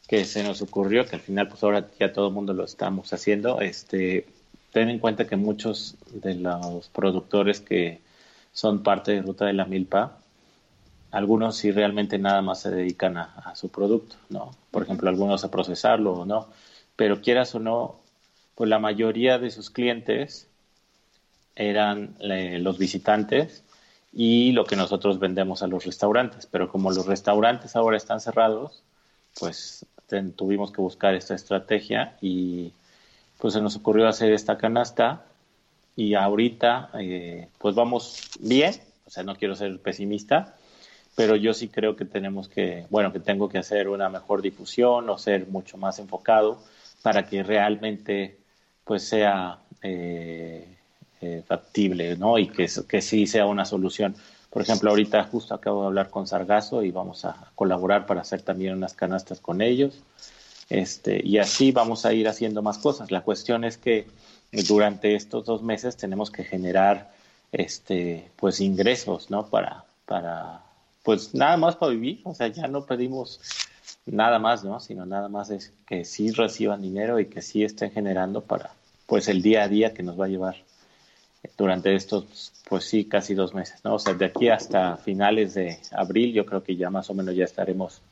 [0.08, 3.14] que se nos ocurrió, que al final pues ahora ya todo el mundo lo estamos
[3.14, 3.62] haciendo.
[3.62, 4.26] Este,
[4.74, 8.00] ten en cuenta que muchos de los productores que
[8.52, 10.18] son parte de Ruta de la Milpa,
[11.12, 14.52] algunos sí realmente nada más se dedican a, su producto, ¿no?
[14.72, 16.48] Por ejemplo, algunos a procesarlo o no,
[16.96, 18.00] pero quieras o no,
[18.56, 20.48] pues la mayoría de sus clientes
[21.56, 23.64] eran eh, los visitantes
[24.14, 28.84] y lo que nosotros vendemos a los restaurantes, pero como los restaurantes ahora están cerrados,
[29.40, 29.86] pues
[30.36, 32.74] tuvimos que buscar esta estrategia y
[33.38, 35.26] pues se nos ocurrió hacer esta canasta
[35.96, 38.74] y ahorita eh, pues vamos bien,
[39.06, 40.56] o sea, no quiero ser pesimista,
[41.20, 45.10] pero yo sí creo que tenemos que, bueno, que tengo que hacer una mejor difusión
[45.10, 46.64] o ser mucho más enfocado
[47.02, 48.38] para que realmente
[48.86, 50.78] pues sea eh,
[51.20, 52.38] eh, factible, ¿no?
[52.38, 54.16] Y que, que sí sea una solución.
[54.50, 58.42] Por ejemplo, ahorita justo acabo de hablar con Sargazo y vamos a colaborar para hacer
[58.42, 60.02] también unas canastas con ellos.
[60.70, 63.12] Este, y así vamos a ir haciendo más cosas.
[63.12, 64.08] La cuestión es que
[64.70, 67.12] durante estos dos meses tenemos que generar
[67.52, 69.48] este, pues ingresos, ¿no?
[69.48, 70.69] Para, para
[71.10, 73.42] pues nada más para vivir, o sea, ya no pedimos
[74.06, 74.80] nada más, ¿no?
[74.80, 78.76] Sino nada más es que sí reciban dinero y que sí estén generando para,
[79.08, 80.58] pues, el día a día que nos va a llevar
[81.58, 83.96] durante estos, pues sí, casi dos meses, ¿no?
[83.96, 87.36] O sea, de aquí hasta finales de abril yo creo que ya más o menos
[87.36, 88.04] ya estaremos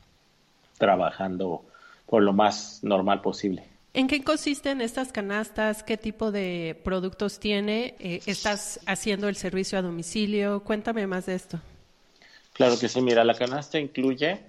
[0.76, 1.62] trabajando
[2.04, 3.62] por lo más normal posible.
[3.94, 5.84] ¿En qué consisten estas canastas?
[5.84, 7.94] ¿Qué tipo de productos tiene?
[8.00, 10.64] Eh, ¿Estás haciendo el servicio a domicilio?
[10.64, 11.60] Cuéntame más de esto.
[12.58, 14.40] Claro que sí, mira, la canasta incluye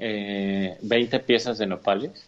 [0.00, 2.26] eh, 20 piezas de nopales.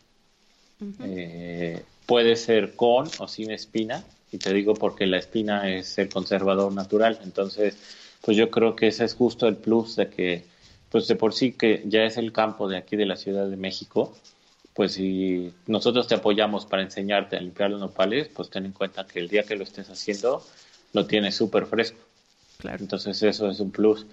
[1.00, 6.08] eh, puede ser con o sin espina, y te digo porque la espina es el
[6.08, 7.18] conservador natural.
[7.24, 7.76] Entonces,
[8.20, 10.44] pues yo creo que ese es justo el plus de que,
[10.90, 13.56] pues de por sí que ya es el campo de aquí de la Ciudad de
[13.56, 14.16] México,
[14.74, 19.04] pues si nosotros te apoyamos para enseñarte a limpiar los nopales, pues ten en cuenta
[19.08, 20.46] que el día que lo estés haciendo
[20.92, 21.98] lo tienes súper fresco.
[22.58, 22.78] Claro.
[22.80, 24.06] Entonces eso es un plus.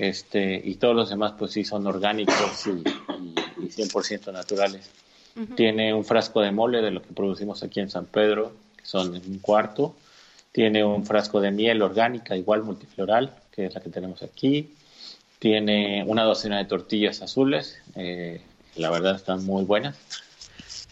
[0.00, 4.88] Este, y todos los demás pues sí son orgánicos y, y, y 100% naturales.
[5.56, 9.14] Tiene un frasco de mole de lo que producimos aquí en San Pedro, que son
[9.14, 9.94] un cuarto.
[10.52, 14.72] Tiene un frasco de miel orgánica, igual multifloral, que es la que tenemos aquí.
[15.38, 18.40] Tiene una docena de tortillas azules, eh,
[18.76, 19.98] la verdad están muy buenas.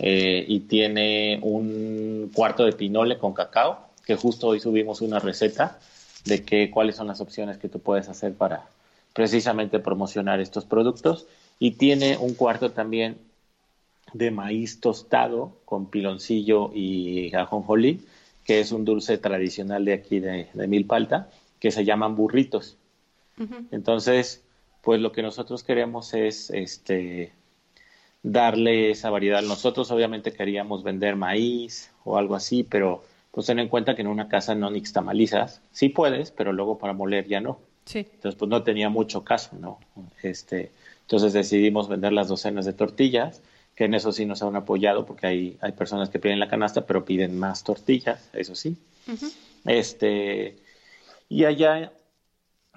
[0.00, 5.78] Eh, y tiene un cuarto de pinole con cacao, que justo hoy subimos una receta
[6.26, 8.66] de que, cuáles son las opciones que tú puedes hacer para
[9.12, 11.26] precisamente promocionar estos productos.
[11.58, 13.18] Y tiene un cuarto también
[14.12, 18.00] de maíz tostado con piloncillo y ajonjolí,
[18.44, 21.28] que es un dulce tradicional de aquí de, de Milpalta,
[21.60, 22.76] que se llaman burritos.
[23.70, 24.42] Entonces,
[24.82, 27.32] pues lo que nosotros queremos es este
[28.22, 29.42] darle esa variedad.
[29.42, 34.08] Nosotros obviamente queríamos vender maíz o algo así, pero pues ten en cuenta que en
[34.08, 35.60] una casa no nixtamalizas.
[35.70, 37.60] Sí puedes, pero luego para moler ya no.
[37.88, 38.00] Sí.
[38.00, 39.78] Entonces, pues no tenía mucho caso, ¿no?
[40.22, 40.70] Este,
[41.00, 43.40] entonces decidimos vender las docenas de tortillas,
[43.74, 46.84] que en eso sí nos han apoyado, porque hay, hay personas que piden la canasta,
[46.84, 48.76] pero piden más tortillas, eso sí.
[49.64, 50.58] Este,
[51.30, 51.90] y allá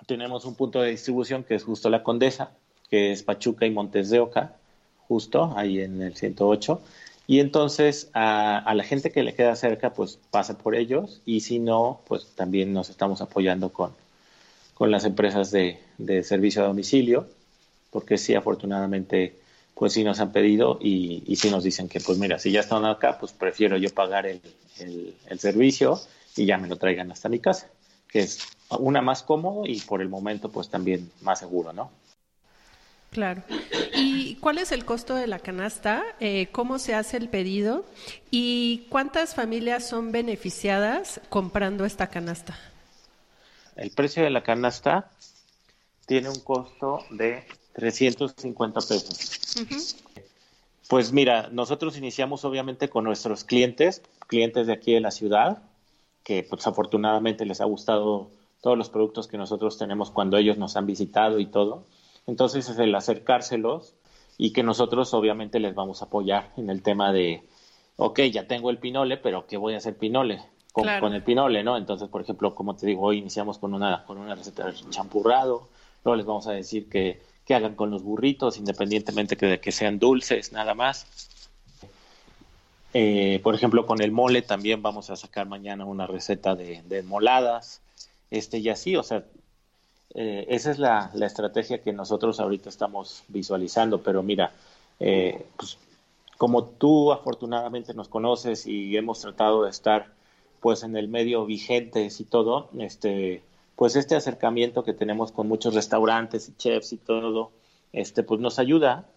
[0.08, 2.52] tenemos un punto de distribución que es justo la Condesa,
[2.90, 4.56] que es Pachuca y Montes de Oca,
[5.10, 6.82] justo ahí en el 108.
[7.28, 11.42] Y entonces a, a, la gente que le queda cerca, pues pasa por ellos y
[11.42, 13.92] si no, pues también nos estamos apoyando con,
[14.82, 15.78] con las empresas de,
[16.24, 17.28] servicio a domicilio,
[17.92, 19.36] porque sí, afortunadamente,
[19.76, 22.62] pues sí nos han pedido y, y sí nos dicen que, pues mira, si ya
[22.62, 24.42] están acá, pues prefiero yo pagar el,
[24.80, 26.02] el, el servicio
[26.36, 27.70] y ya me lo traigan hasta mi casa,
[28.08, 28.40] que es
[28.80, 31.92] una más cómodo y por el momento, pues también más seguro, ¿no?
[33.12, 33.44] Claro.
[33.94, 36.02] ¿Y cuál es el costo de la canasta?
[36.20, 37.86] Eh, ¿Cómo se hace el pedido?
[38.32, 42.58] ¿Y cuántas familias son beneficiadas comprando esta canasta?
[43.76, 45.12] El precio de la canasta
[46.06, 47.44] tiene un costo de
[47.74, 49.56] 350 pesos.
[49.58, 49.96] Uh -huh.
[50.90, 55.64] Pues mira, nosotros iniciamos obviamente con nuestros clientes, clientes de aquí de la ciudad,
[56.24, 58.30] que pues afortunadamente les ha gustado
[58.62, 61.86] todos los productos que nosotros tenemos cuando ellos nos han visitado y todo.
[62.28, 63.96] Entonces es el acercárselos
[64.38, 67.44] y que nosotros obviamente les vamos a apoyar en el tema de,
[67.96, 70.42] ok, ya tengo el pinole, pero ¿qué voy a hacer pinole?
[70.72, 71.02] Con, claro.
[71.02, 71.76] con el pinole, ¿no?
[71.76, 75.68] Entonces, por ejemplo, como te digo, hoy iniciamos con una, con una receta de champurrado,
[76.06, 79.72] luego les vamos a decir que, que hagan con los burritos, independientemente que de que
[79.72, 81.06] sean dulces, nada más.
[82.94, 87.04] Eh, por ejemplo, con el mole también vamos a sacar mañana una receta de, de
[87.04, 87.82] moladas,
[88.30, 89.24] este y así, o sea,
[90.14, 94.52] eh, esa es la, la, estrategia que nosotros ahorita estamos visualizando, pero mira,
[95.00, 95.78] eh, pues,
[96.38, 100.08] como tú afortunadamente nos conoces y hemos tratado de estar
[100.62, 103.44] pues en el medio vigentes y todo, este,
[103.76, 107.52] pues este acercamiento que tenemos con muchos restaurantes y chefs y todo,
[107.92, 109.10] este, pues nos ayuda,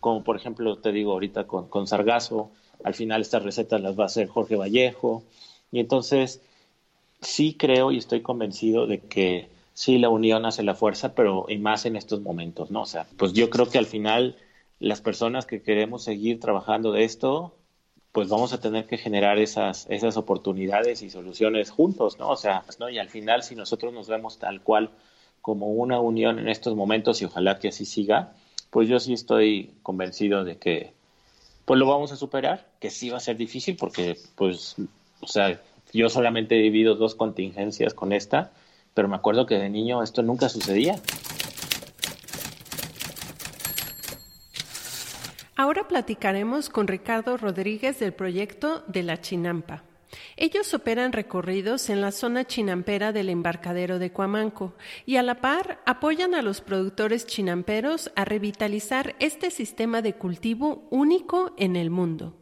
[0.00, 2.50] como por ejemplo te digo ahorita con, con Sargazo,
[2.82, 5.22] al final estas recetas las va a hacer Jorge Vallejo,
[5.70, 6.40] y entonces
[7.20, 11.58] sí creo y estoy convencido de que sí, la unión hace la fuerza, pero y
[11.58, 12.82] más en estos momentos, ¿no?
[12.82, 14.36] O sea, pues yo creo que al final
[14.78, 17.54] las personas que queremos seguir trabajando de esto,
[18.14, 22.28] pues vamos a tener que generar esas, esas oportunidades y soluciones juntos, ¿no?
[22.28, 22.88] O sea, ¿no?
[22.88, 24.90] y al final si nosotros nos vemos tal cual
[25.42, 28.32] como una unión en estos momentos y ojalá que así siga,
[28.70, 30.92] pues yo sí estoy convencido de que
[31.64, 34.76] pues lo vamos a superar, que sí va a ser difícil porque pues,
[35.20, 35.60] o sea,
[35.92, 38.52] yo solamente he vivido dos contingencias con esta,
[38.94, 41.00] pero me acuerdo que de niño esto nunca sucedía.
[45.56, 49.84] Ahora platicaremos con Ricardo Rodríguez del proyecto de la Chinampa.
[50.36, 54.74] Ellos operan recorridos en la zona chinampera del embarcadero de Cuamanco
[55.06, 60.86] y a la par apoyan a los productores chinamperos a revitalizar este sistema de cultivo
[60.90, 62.36] único en el mundo.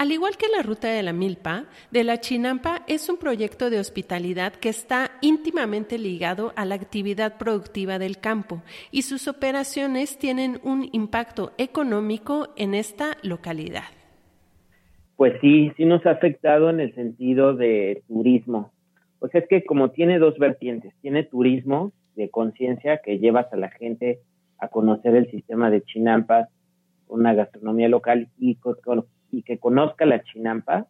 [0.00, 3.78] Al igual que la ruta de la milpa, de la chinampa es un proyecto de
[3.78, 10.58] hospitalidad que está íntimamente ligado a la actividad productiva del campo y sus operaciones tienen
[10.64, 13.90] un impacto económico en esta localidad.
[15.16, 18.72] Pues sí, sí nos ha afectado en el sentido de turismo.
[19.30, 23.68] Sea, es que como tiene dos vertientes, tiene turismo de conciencia que llevas a la
[23.68, 24.20] gente
[24.56, 26.48] a conocer el sistema de chinampas,
[27.06, 28.54] una gastronomía local y
[29.30, 30.86] y que conozca la chinampa,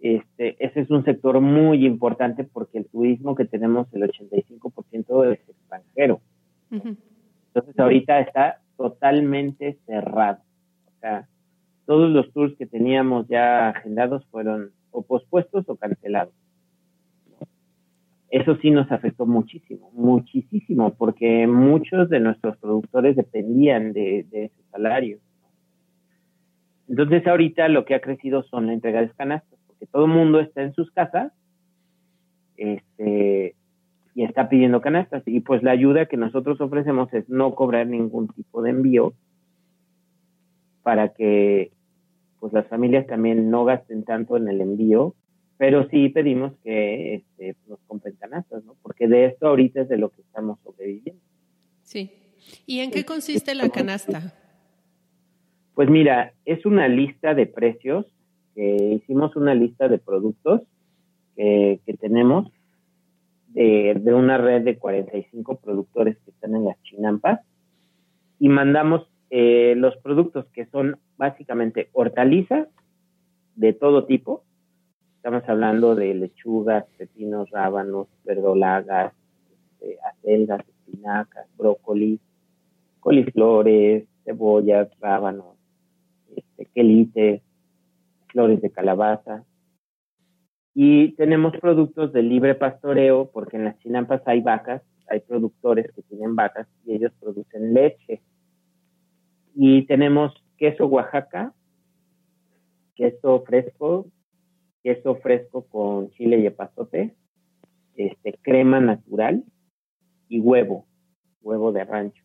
[0.00, 5.48] este, ese es un sector muy importante porque el turismo que tenemos, el 85% es
[5.48, 6.20] extranjero.
[6.70, 10.40] Entonces ahorita está totalmente cerrado.
[10.86, 11.28] O sea,
[11.86, 16.34] todos los tours que teníamos ya agendados fueron o pospuestos o cancelados.
[18.30, 24.62] Eso sí nos afectó muchísimo, muchísimo, porque muchos de nuestros productores dependían de, de ese
[24.70, 25.18] salario.
[26.88, 30.40] Entonces ahorita lo que ha crecido son la entrega de canastas, porque todo el mundo
[30.40, 31.32] está en sus casas
[32.56, 33.54] este,
[34.14, 35.22] y está pidiendo canastas.
[35.26, 39.14] Y pues la ayuda que nosotros ofrecemos es no cobrar ningún tipo de envío
[40.82, 41.70] para que
[42.40, 45.14] pues las familias también no gasten tanto en el envío,
[45.58, 48.74] pero sí pedimos que este, nos compren canastas, ¿no?
[48.82, 51.22] Porque de esto ahorita es de lo que estamos sobreviviendo.
[51.84, 52.10] Sí.
[52.66, 54.34] ¿Y en qué consiste la canasta?
[55.74, 58.06] Pues mira, es una lista de precios,
[58.54, 60.62] que hicimos una lista de productos
[61.36, 62.50] que, tenemos
[63.48, 67.40] de, una red de 45 productores que están en las chinampas
[68.38, 72.68] y mandamos eh, los productos que son básicamente hortalizas
[73.56, 74.44] de todo tipo.
[75.16, 79.14] Estamos hablando de lechugas, pepinos, rábanos, verdolagas,
[79.80, 82.20] este, acelgas, espinacas, brócolis,
[83.00, 85.56] coliflores, cebollas, rábanos,
[86.66, 87.42] quelites,
[88.28, 89.44] flores de calabaza.
[90.74, 96.02] Y tenemos productos de libre pastoreo, porque en las chinampas hay vacas, hay productores que
[96.02, 98.22] tienen vacas y ellos producen leche.
[99.54, 101.52] Y tenemos queso Oaxaca,
[102.94, 104.06] queso fresco,
[104.82, 107.14] queso fresco con chile y epazote,
[107.96, 109.44] este, crema natural
[110.28, 110.86] y huevo,
[111.42, 112.24] huevo de rancho.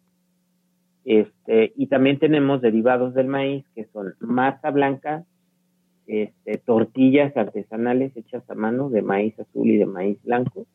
[1.07, 5.23] Este, y también tenemos derivados del maíz, que son masa blanca,
[6.05, 10.67] este, tortillas artesanales hechas a mano de maíz azul y de maíz blanco,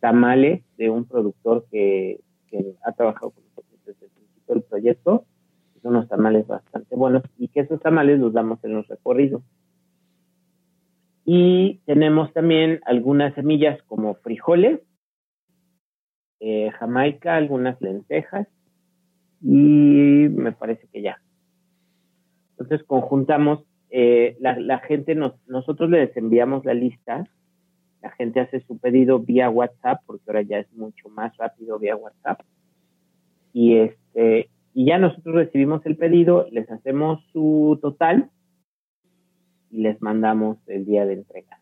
[0.00, 2.18] tamales de un productor que,
[2.84, 5.24] ha trabajado con nosotros desde el principio del proyecto,
[5.80, 9.44] son unos tamales bastante buenos, y que esos tamales los damos en los recorridos.
[11.24, 14.80] Y tenemos también algunas semillas como frijoles,
[16.40, 18.48] eh, jamaica, algunas lentejas,
[19.40, 21.20] y me parece que ya.
[22.50, 27.24] Entonces conjuntamos, eh, la, gente, nos, nosotros les enviamos la lista,
[28.02, 31.96] la gente hace su pedido vía WhatsApp, porque ahora ya es mucho más rápido vía
[31.96, 32.40] WhatsApp,
[33.52, 38.30] y este y ya nosotros recibimos el pedido, les hacemos su total
[39.70, 41.57] y les mandamos el día de entrega.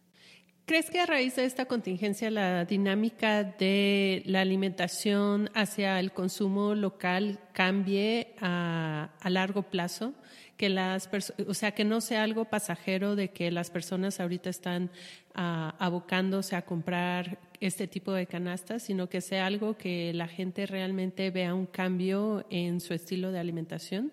[0.67, 6.75] ¿Crees que a raíz de esta contingencia la dinámica de la alimentación hacia el consumo
[6.75, 10.13] local cambie a, largo plazo?
[10.57, 11.09] Que las
[11.47, 14.91] o sea, que no sea algo pasajero de que las personas ahorita están
[15.37, 20.67] ah, abocándose a comprar este tipo de canastas, sino que sea algo que la gente
[20.67, 24.11] realmente vea un cambio en su estilo de alimentación.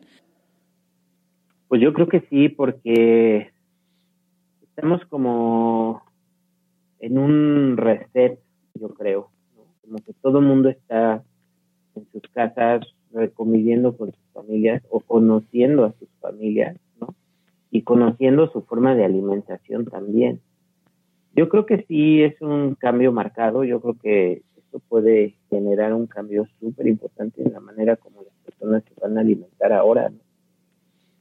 [1.67, 3.51] Pues yo creo que sí, porque
[4.61, 6.12] estamos como
[7.03, 8.39] en un reset,
[8.75, 9.29] yo creo,
[9.81, 11.21] como que todo el mundo está
[11.95, 12.87] en sus casas
[13.35, 17.13] conviviendo con sus familias o conociendo a sus familias, ¿no?
[17.71, 20.39] Y conociendo su forma de alimentación también.
[21.35, 26.07] Yo creo que sí es un cambio marcado, yo creo que esto puede generar un
[26.07, 30.19] cambio súper importante en la manera como las personas se van a alimentar ahora, ¿no?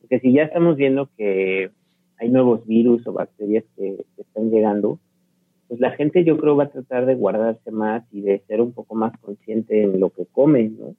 [0.00, 1.72] Porque si ya estamos viendo que
[2.18, 5.00] hay nuevos virus o bacterias que están llegando,
[5.72, 8.74] pues la gente yo creo va a tratar de guardarse más y de ser un
[8.74, 10.94] poco más consciente en lo que come, ¿no?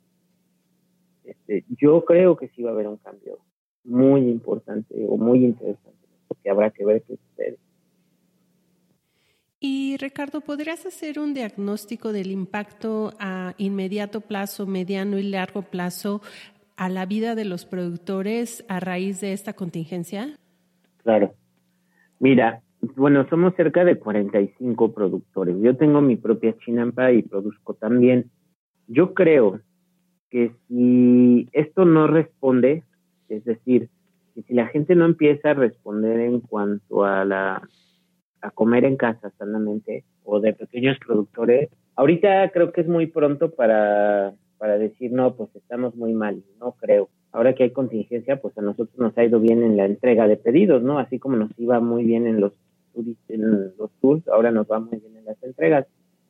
[1.24, 3.38] Este, yo creo que sí va a haber un cambio
[3.84, 7.60] muy importante o muy interesante, porque habrá que ver qué sucede.
[9.60, 16.24] Y Ricardo, ¿podrías hacer un diagnóstico del impacto a inmediato plazo, mediano y largo plazo
[16.78, 20.40] a la vida de los productores a raíz de esta contingencia?
[21.04, 21.36] Claro.
[22.18, 22.64] Mira,
[22.96, 25.56] Bueno, somos cerca de 45 productores.
[25.62, 28.30] Yo tengo mi propia chinampa y produzco también.
[28.88, 29.62] Yo creo
[30.30, 32.84] que si esto no responde,
[33.30, 33.90] es decir,
[34.36, 37.62] que si la gente no empieza a responder en cuanto a la
[38.42, 43.52] a comer en casa sanamente o de pequeños productores, ahorita creo que es muy pronto
[43.52, 47.08] para, para decir no, pues estamos muy mal, no creo.
[47.32, 50.36] Ahora que hay contingencia, pues a nosotros nos ha ido bien en la entrega de
[50.36, 51.00] pedidos, ¿no?
[51.00, 52.52] Así como nos iba muy bien en los
[52.96, 55.86] en los tours, ahora nos va muy bien en las entregas.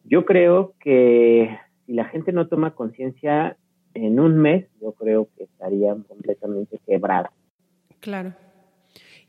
[0.05, 3.57] Yo creo que si la gente no toma conciencia
[3.93, 7.31] en un mes, yo creo que estarían completamente quebrados.
[7.99, 8.33] Claro.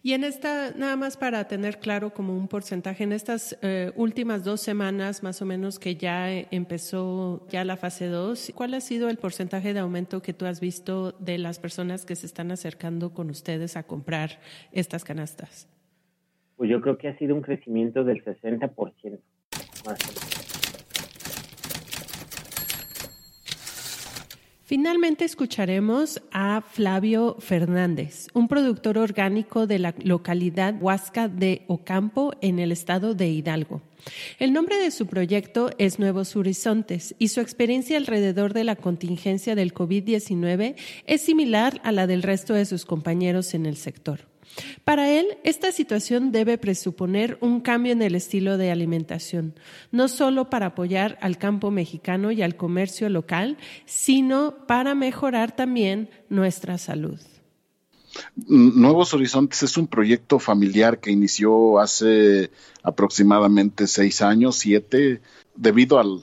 [0.03, 4.45] Y en esta, nada más para tener claro como un porcentaje, en estas eh, últimas
[4.45, 9.09] dos semanas más o menos que ya empezó ya la fase 2, ¿cuál ha sido
[9.09, 13.14] el porcentaje de aumento que tú has visto de las personas que se están acercando
[13.14, 14.41] con ustedes a comprar
[14.72, 15.68] estas canastas?
[16.57, 19.18] Pues yo creo que ha sido un crecimiento del 60%.
[19.86, 19.98] Más
[24.66, 32.59] Finalmente escucharemos a Flavio Fernández, un productor orgánico de la localidad Huasca de Ocampo en
[32.59, 33.82] el estado de Hidalgo.
[34.38, 39.55] El nombre de su proyecto es Nuevos Horizontes y su experiencia alrededor de la contingencia
[39.55, 40.76] del COVID-19
[41.07, 44.34] es similar a la del resto de sus compañeros en el sector.
[44.84, 49.55] Para él, esta situación debe presuponer un cambio en el estilo de alimentación,
[49.90, 56.11] no solo para apoyar al campo mexicano y al comercio local, sino para mejorar también
[56.28, 57.18] nuestra salud.
[58.36, 62.50] Nuevos Horizontes es un proyecto familiar que inició hace
[62.82, 65.20] aproximadamente seis años, siete,
[65.57, 66.22] debido al,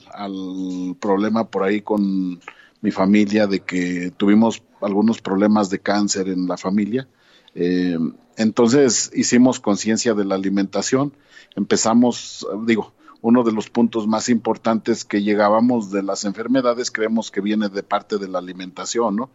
[1.00, 2.40] problema por ahí con
[2.80, 7.06] mi familia de que tuvimos algunos problemas de cáncer en la familia.
[7.54, 7.98] Eh,
[8.36, 11.12] entonces hicimos conciencia de la alimentación,
[11.56, 17.40] empezamos, digo, uno de los puntos más importantes que llegábamos de las enfermedades creemos que
[17.40, 19.30] viene de parte de la alimentación, ¿no?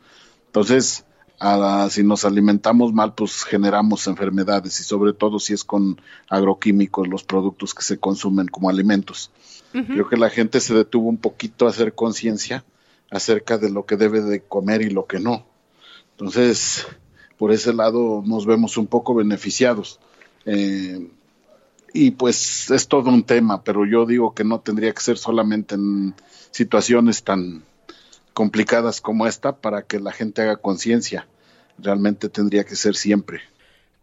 [0.48, 1.06] Entonces,
[1.90, 7.24] si nos alimentamos mal, pues generamos enfermedades y sobre todo si es con agroquímicos, los
[7.24, 9.32] productos que se consumen como alimentos.
[9.72, 12.66] Creo que la gente se detuvo un poquito a hacer conciencia
[13.12, 15.46] acerca de lo que debe de comer y lo que no.
[16.12, 16.88] Entonces,
[17.38, 20.00] por ese lado nos vemos un poco beneficiados.
[20.46, 21.10] Eh,
[21.94, 25.76] y pues es todo un tema, pero yo digo que no tendría que ser solamente
[25.76, 26.14] en
[26.52, 27.64] situaciones tan
[28.34, 31.28] complicadas como esta para que la gente haga conciencia.
[31.80, 33.42] Realmente tendría que ser siempre.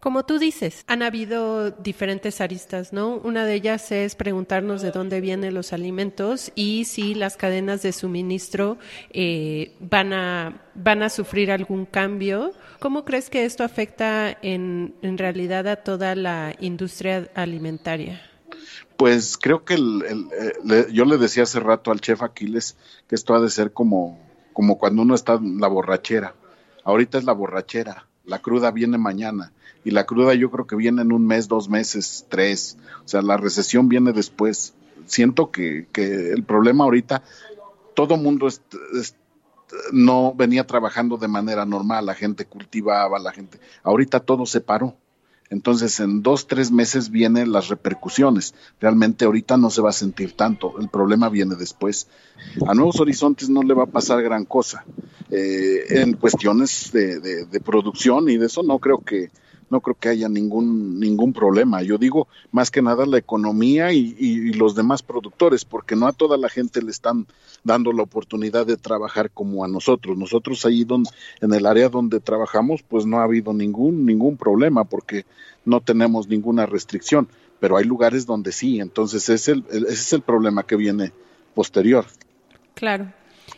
[0.05, 3.15] Como tú dices, han habido diferentes aristas, ¿no?
[3.15, 7.91] Una de ellas es preguntarnos de dónde vienen los alimentos y si las cadenas de
[7.91, 8.77] suministro
[9.09, 12.51] eh, van, a, van a sufrir algún cambio.
[12.77, 18.21] ¿Cómo crees que esto afecta en, en realidad a toda la industria alimentaria?
[18.97, 20.03] Pues creo que el,
[20.91, 22.77] yo le decía hace rato al chef Aquiles
[23.07, 24.19] que esto ha de ser como,
[24.53, 26.35] como cuando uno está en la borrachera.
[26.83, 29.51] Ahorita es la borrachera, la cruda viene mañana
[29.83, 32.77] y la cruda yo creo que viene en un mes, dos meses, tres.
[33.05, 34.73] O sea, la recesión viene después.
[35.05, 37.21] Siento que, que el problema ahorita,
[37.93, 38.47] todo mundo
[39.91, 44.95] no venía trabajando de manera normal, la gente cultivaba, la gente, ahorita todo se paró.
[45.49, 48.55] Entonces, en dos, tres meses vienen las repercusiones.
[48.79, 52.07] Realmente ahorita no se va a sentir tanto, el problema viene después.
[52.67, 54.83] A Nuevos Horizontes no le va a pasar gran cosa.
[55.31, 59.31] Eh, en cuestiones de, de, producción y de eso no creo que,
[59.69, 61.81] no creo que haya ningún, ningún problema.
[61.81, 66.37] Yo digo más que nada la economía y, los demás productores, porque no a toda
[66.37, 67.25] la gente le están
[67.63, 70.17] dando la oportunidad de trabajar como a nosotros.
[70.17, 71.09] Nosotros ahí donde,
[71.41, 75.25] en el área donde trabajamos, pues no ha habido ningún, ningún problema, porque
[75.65, 77.27] no tenemos ninguna restricción,
[77.59, 81.11] pero hay lugares donde sí, entonces es el, ese es el problema que viene
[81.53, 82.05] posterior.
[82.75, 83.11] Claro.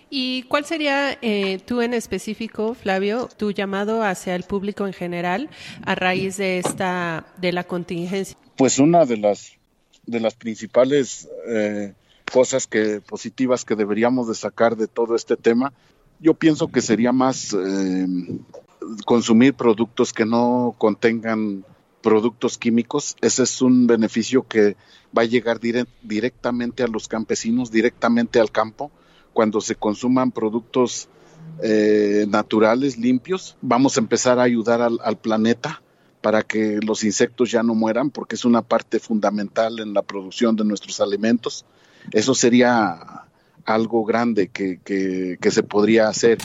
[0.10, 5.50] ¿Y cuál sería eh, tú en específico, Flavio, tu llamado hacia el público en general
[5.86, 8.38] a raíz de esta de la contingencia?
[8.56, 9.54] Pues una de las
[10.06, 11.94] de las principales eh,
[12.32, 15.74] cosas que positivas que deberíamos de sacar de todo este tema,
[16.22, 18.08] yo pienso que sería más eh,
[19.06, 21.66] consumir productos que no contengan
[22.02, 23.18] productos químicos.
[23.20, 24.78] Ese es un beneficio que
[25.16, 28.90] va a llegar directamente a los campesinos, directamente al campo
[29.38, 31.10] cuando se consuman productos
[31.62, 35.84] eh, naturales, limpios, vamos a empezar a ayudar al, planeta
[36.22, 40.56] para que los insectos ya no mueran, porque es una parte fundamental en la producción
[40.56, 41.66] de nuestros alimentos.
[42.12, 43.28] Eso sería
[43.64, 46.40] algo grande que, que se podría hacer.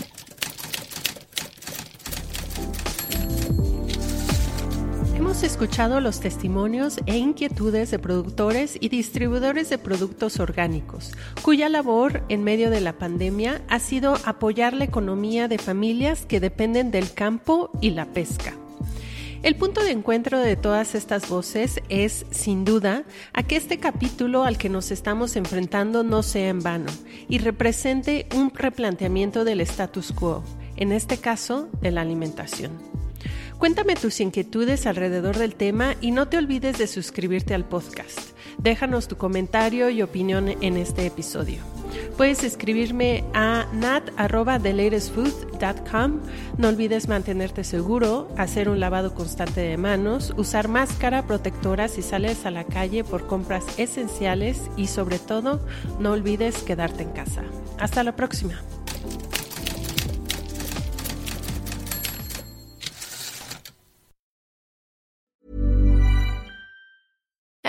[5.33, 12.23] Hemos escuchado los testimonios e inquietudes de productores y distribuidores de productos orgánicos, cuya labor
[12.29, 17.15] en medio de la pandemia ha sido apoyar la economía de familias que dependen del
[17.15, 18.53] campo y la pesca.
[19.43, 24.45] El punto de encuentro de todas estas voces es, sin duda, a que este capítulo
[24.45, 26.93] al que nos estamos enfrentando no sea en vano
[27.31, 30.45] y represente un replanteamiento del status quo,
[30.77, 32.93] en este caso de la alimentación.
[33.63, 38.19] Cuéntame tus inquietudes alrededor del tema y no te olvides de suscribirte al podcast.
[38.59, 41.63] Déjanos tu comentario y opinión en este episodio.
[42.17, 46.21] Puedes escribirme a nat.thelatestfood.com.
[46.59, 52.45] No olvides mantenerte seguro, hacer un lavado constante de manos, usar máscara protectora si sales
[52.45, 55.65] a la calle por compras esenciales y sobre todo
[56.01, 57.45] no olvides quedarte en casa.
[57.79, 58.61] Hasta la próxima.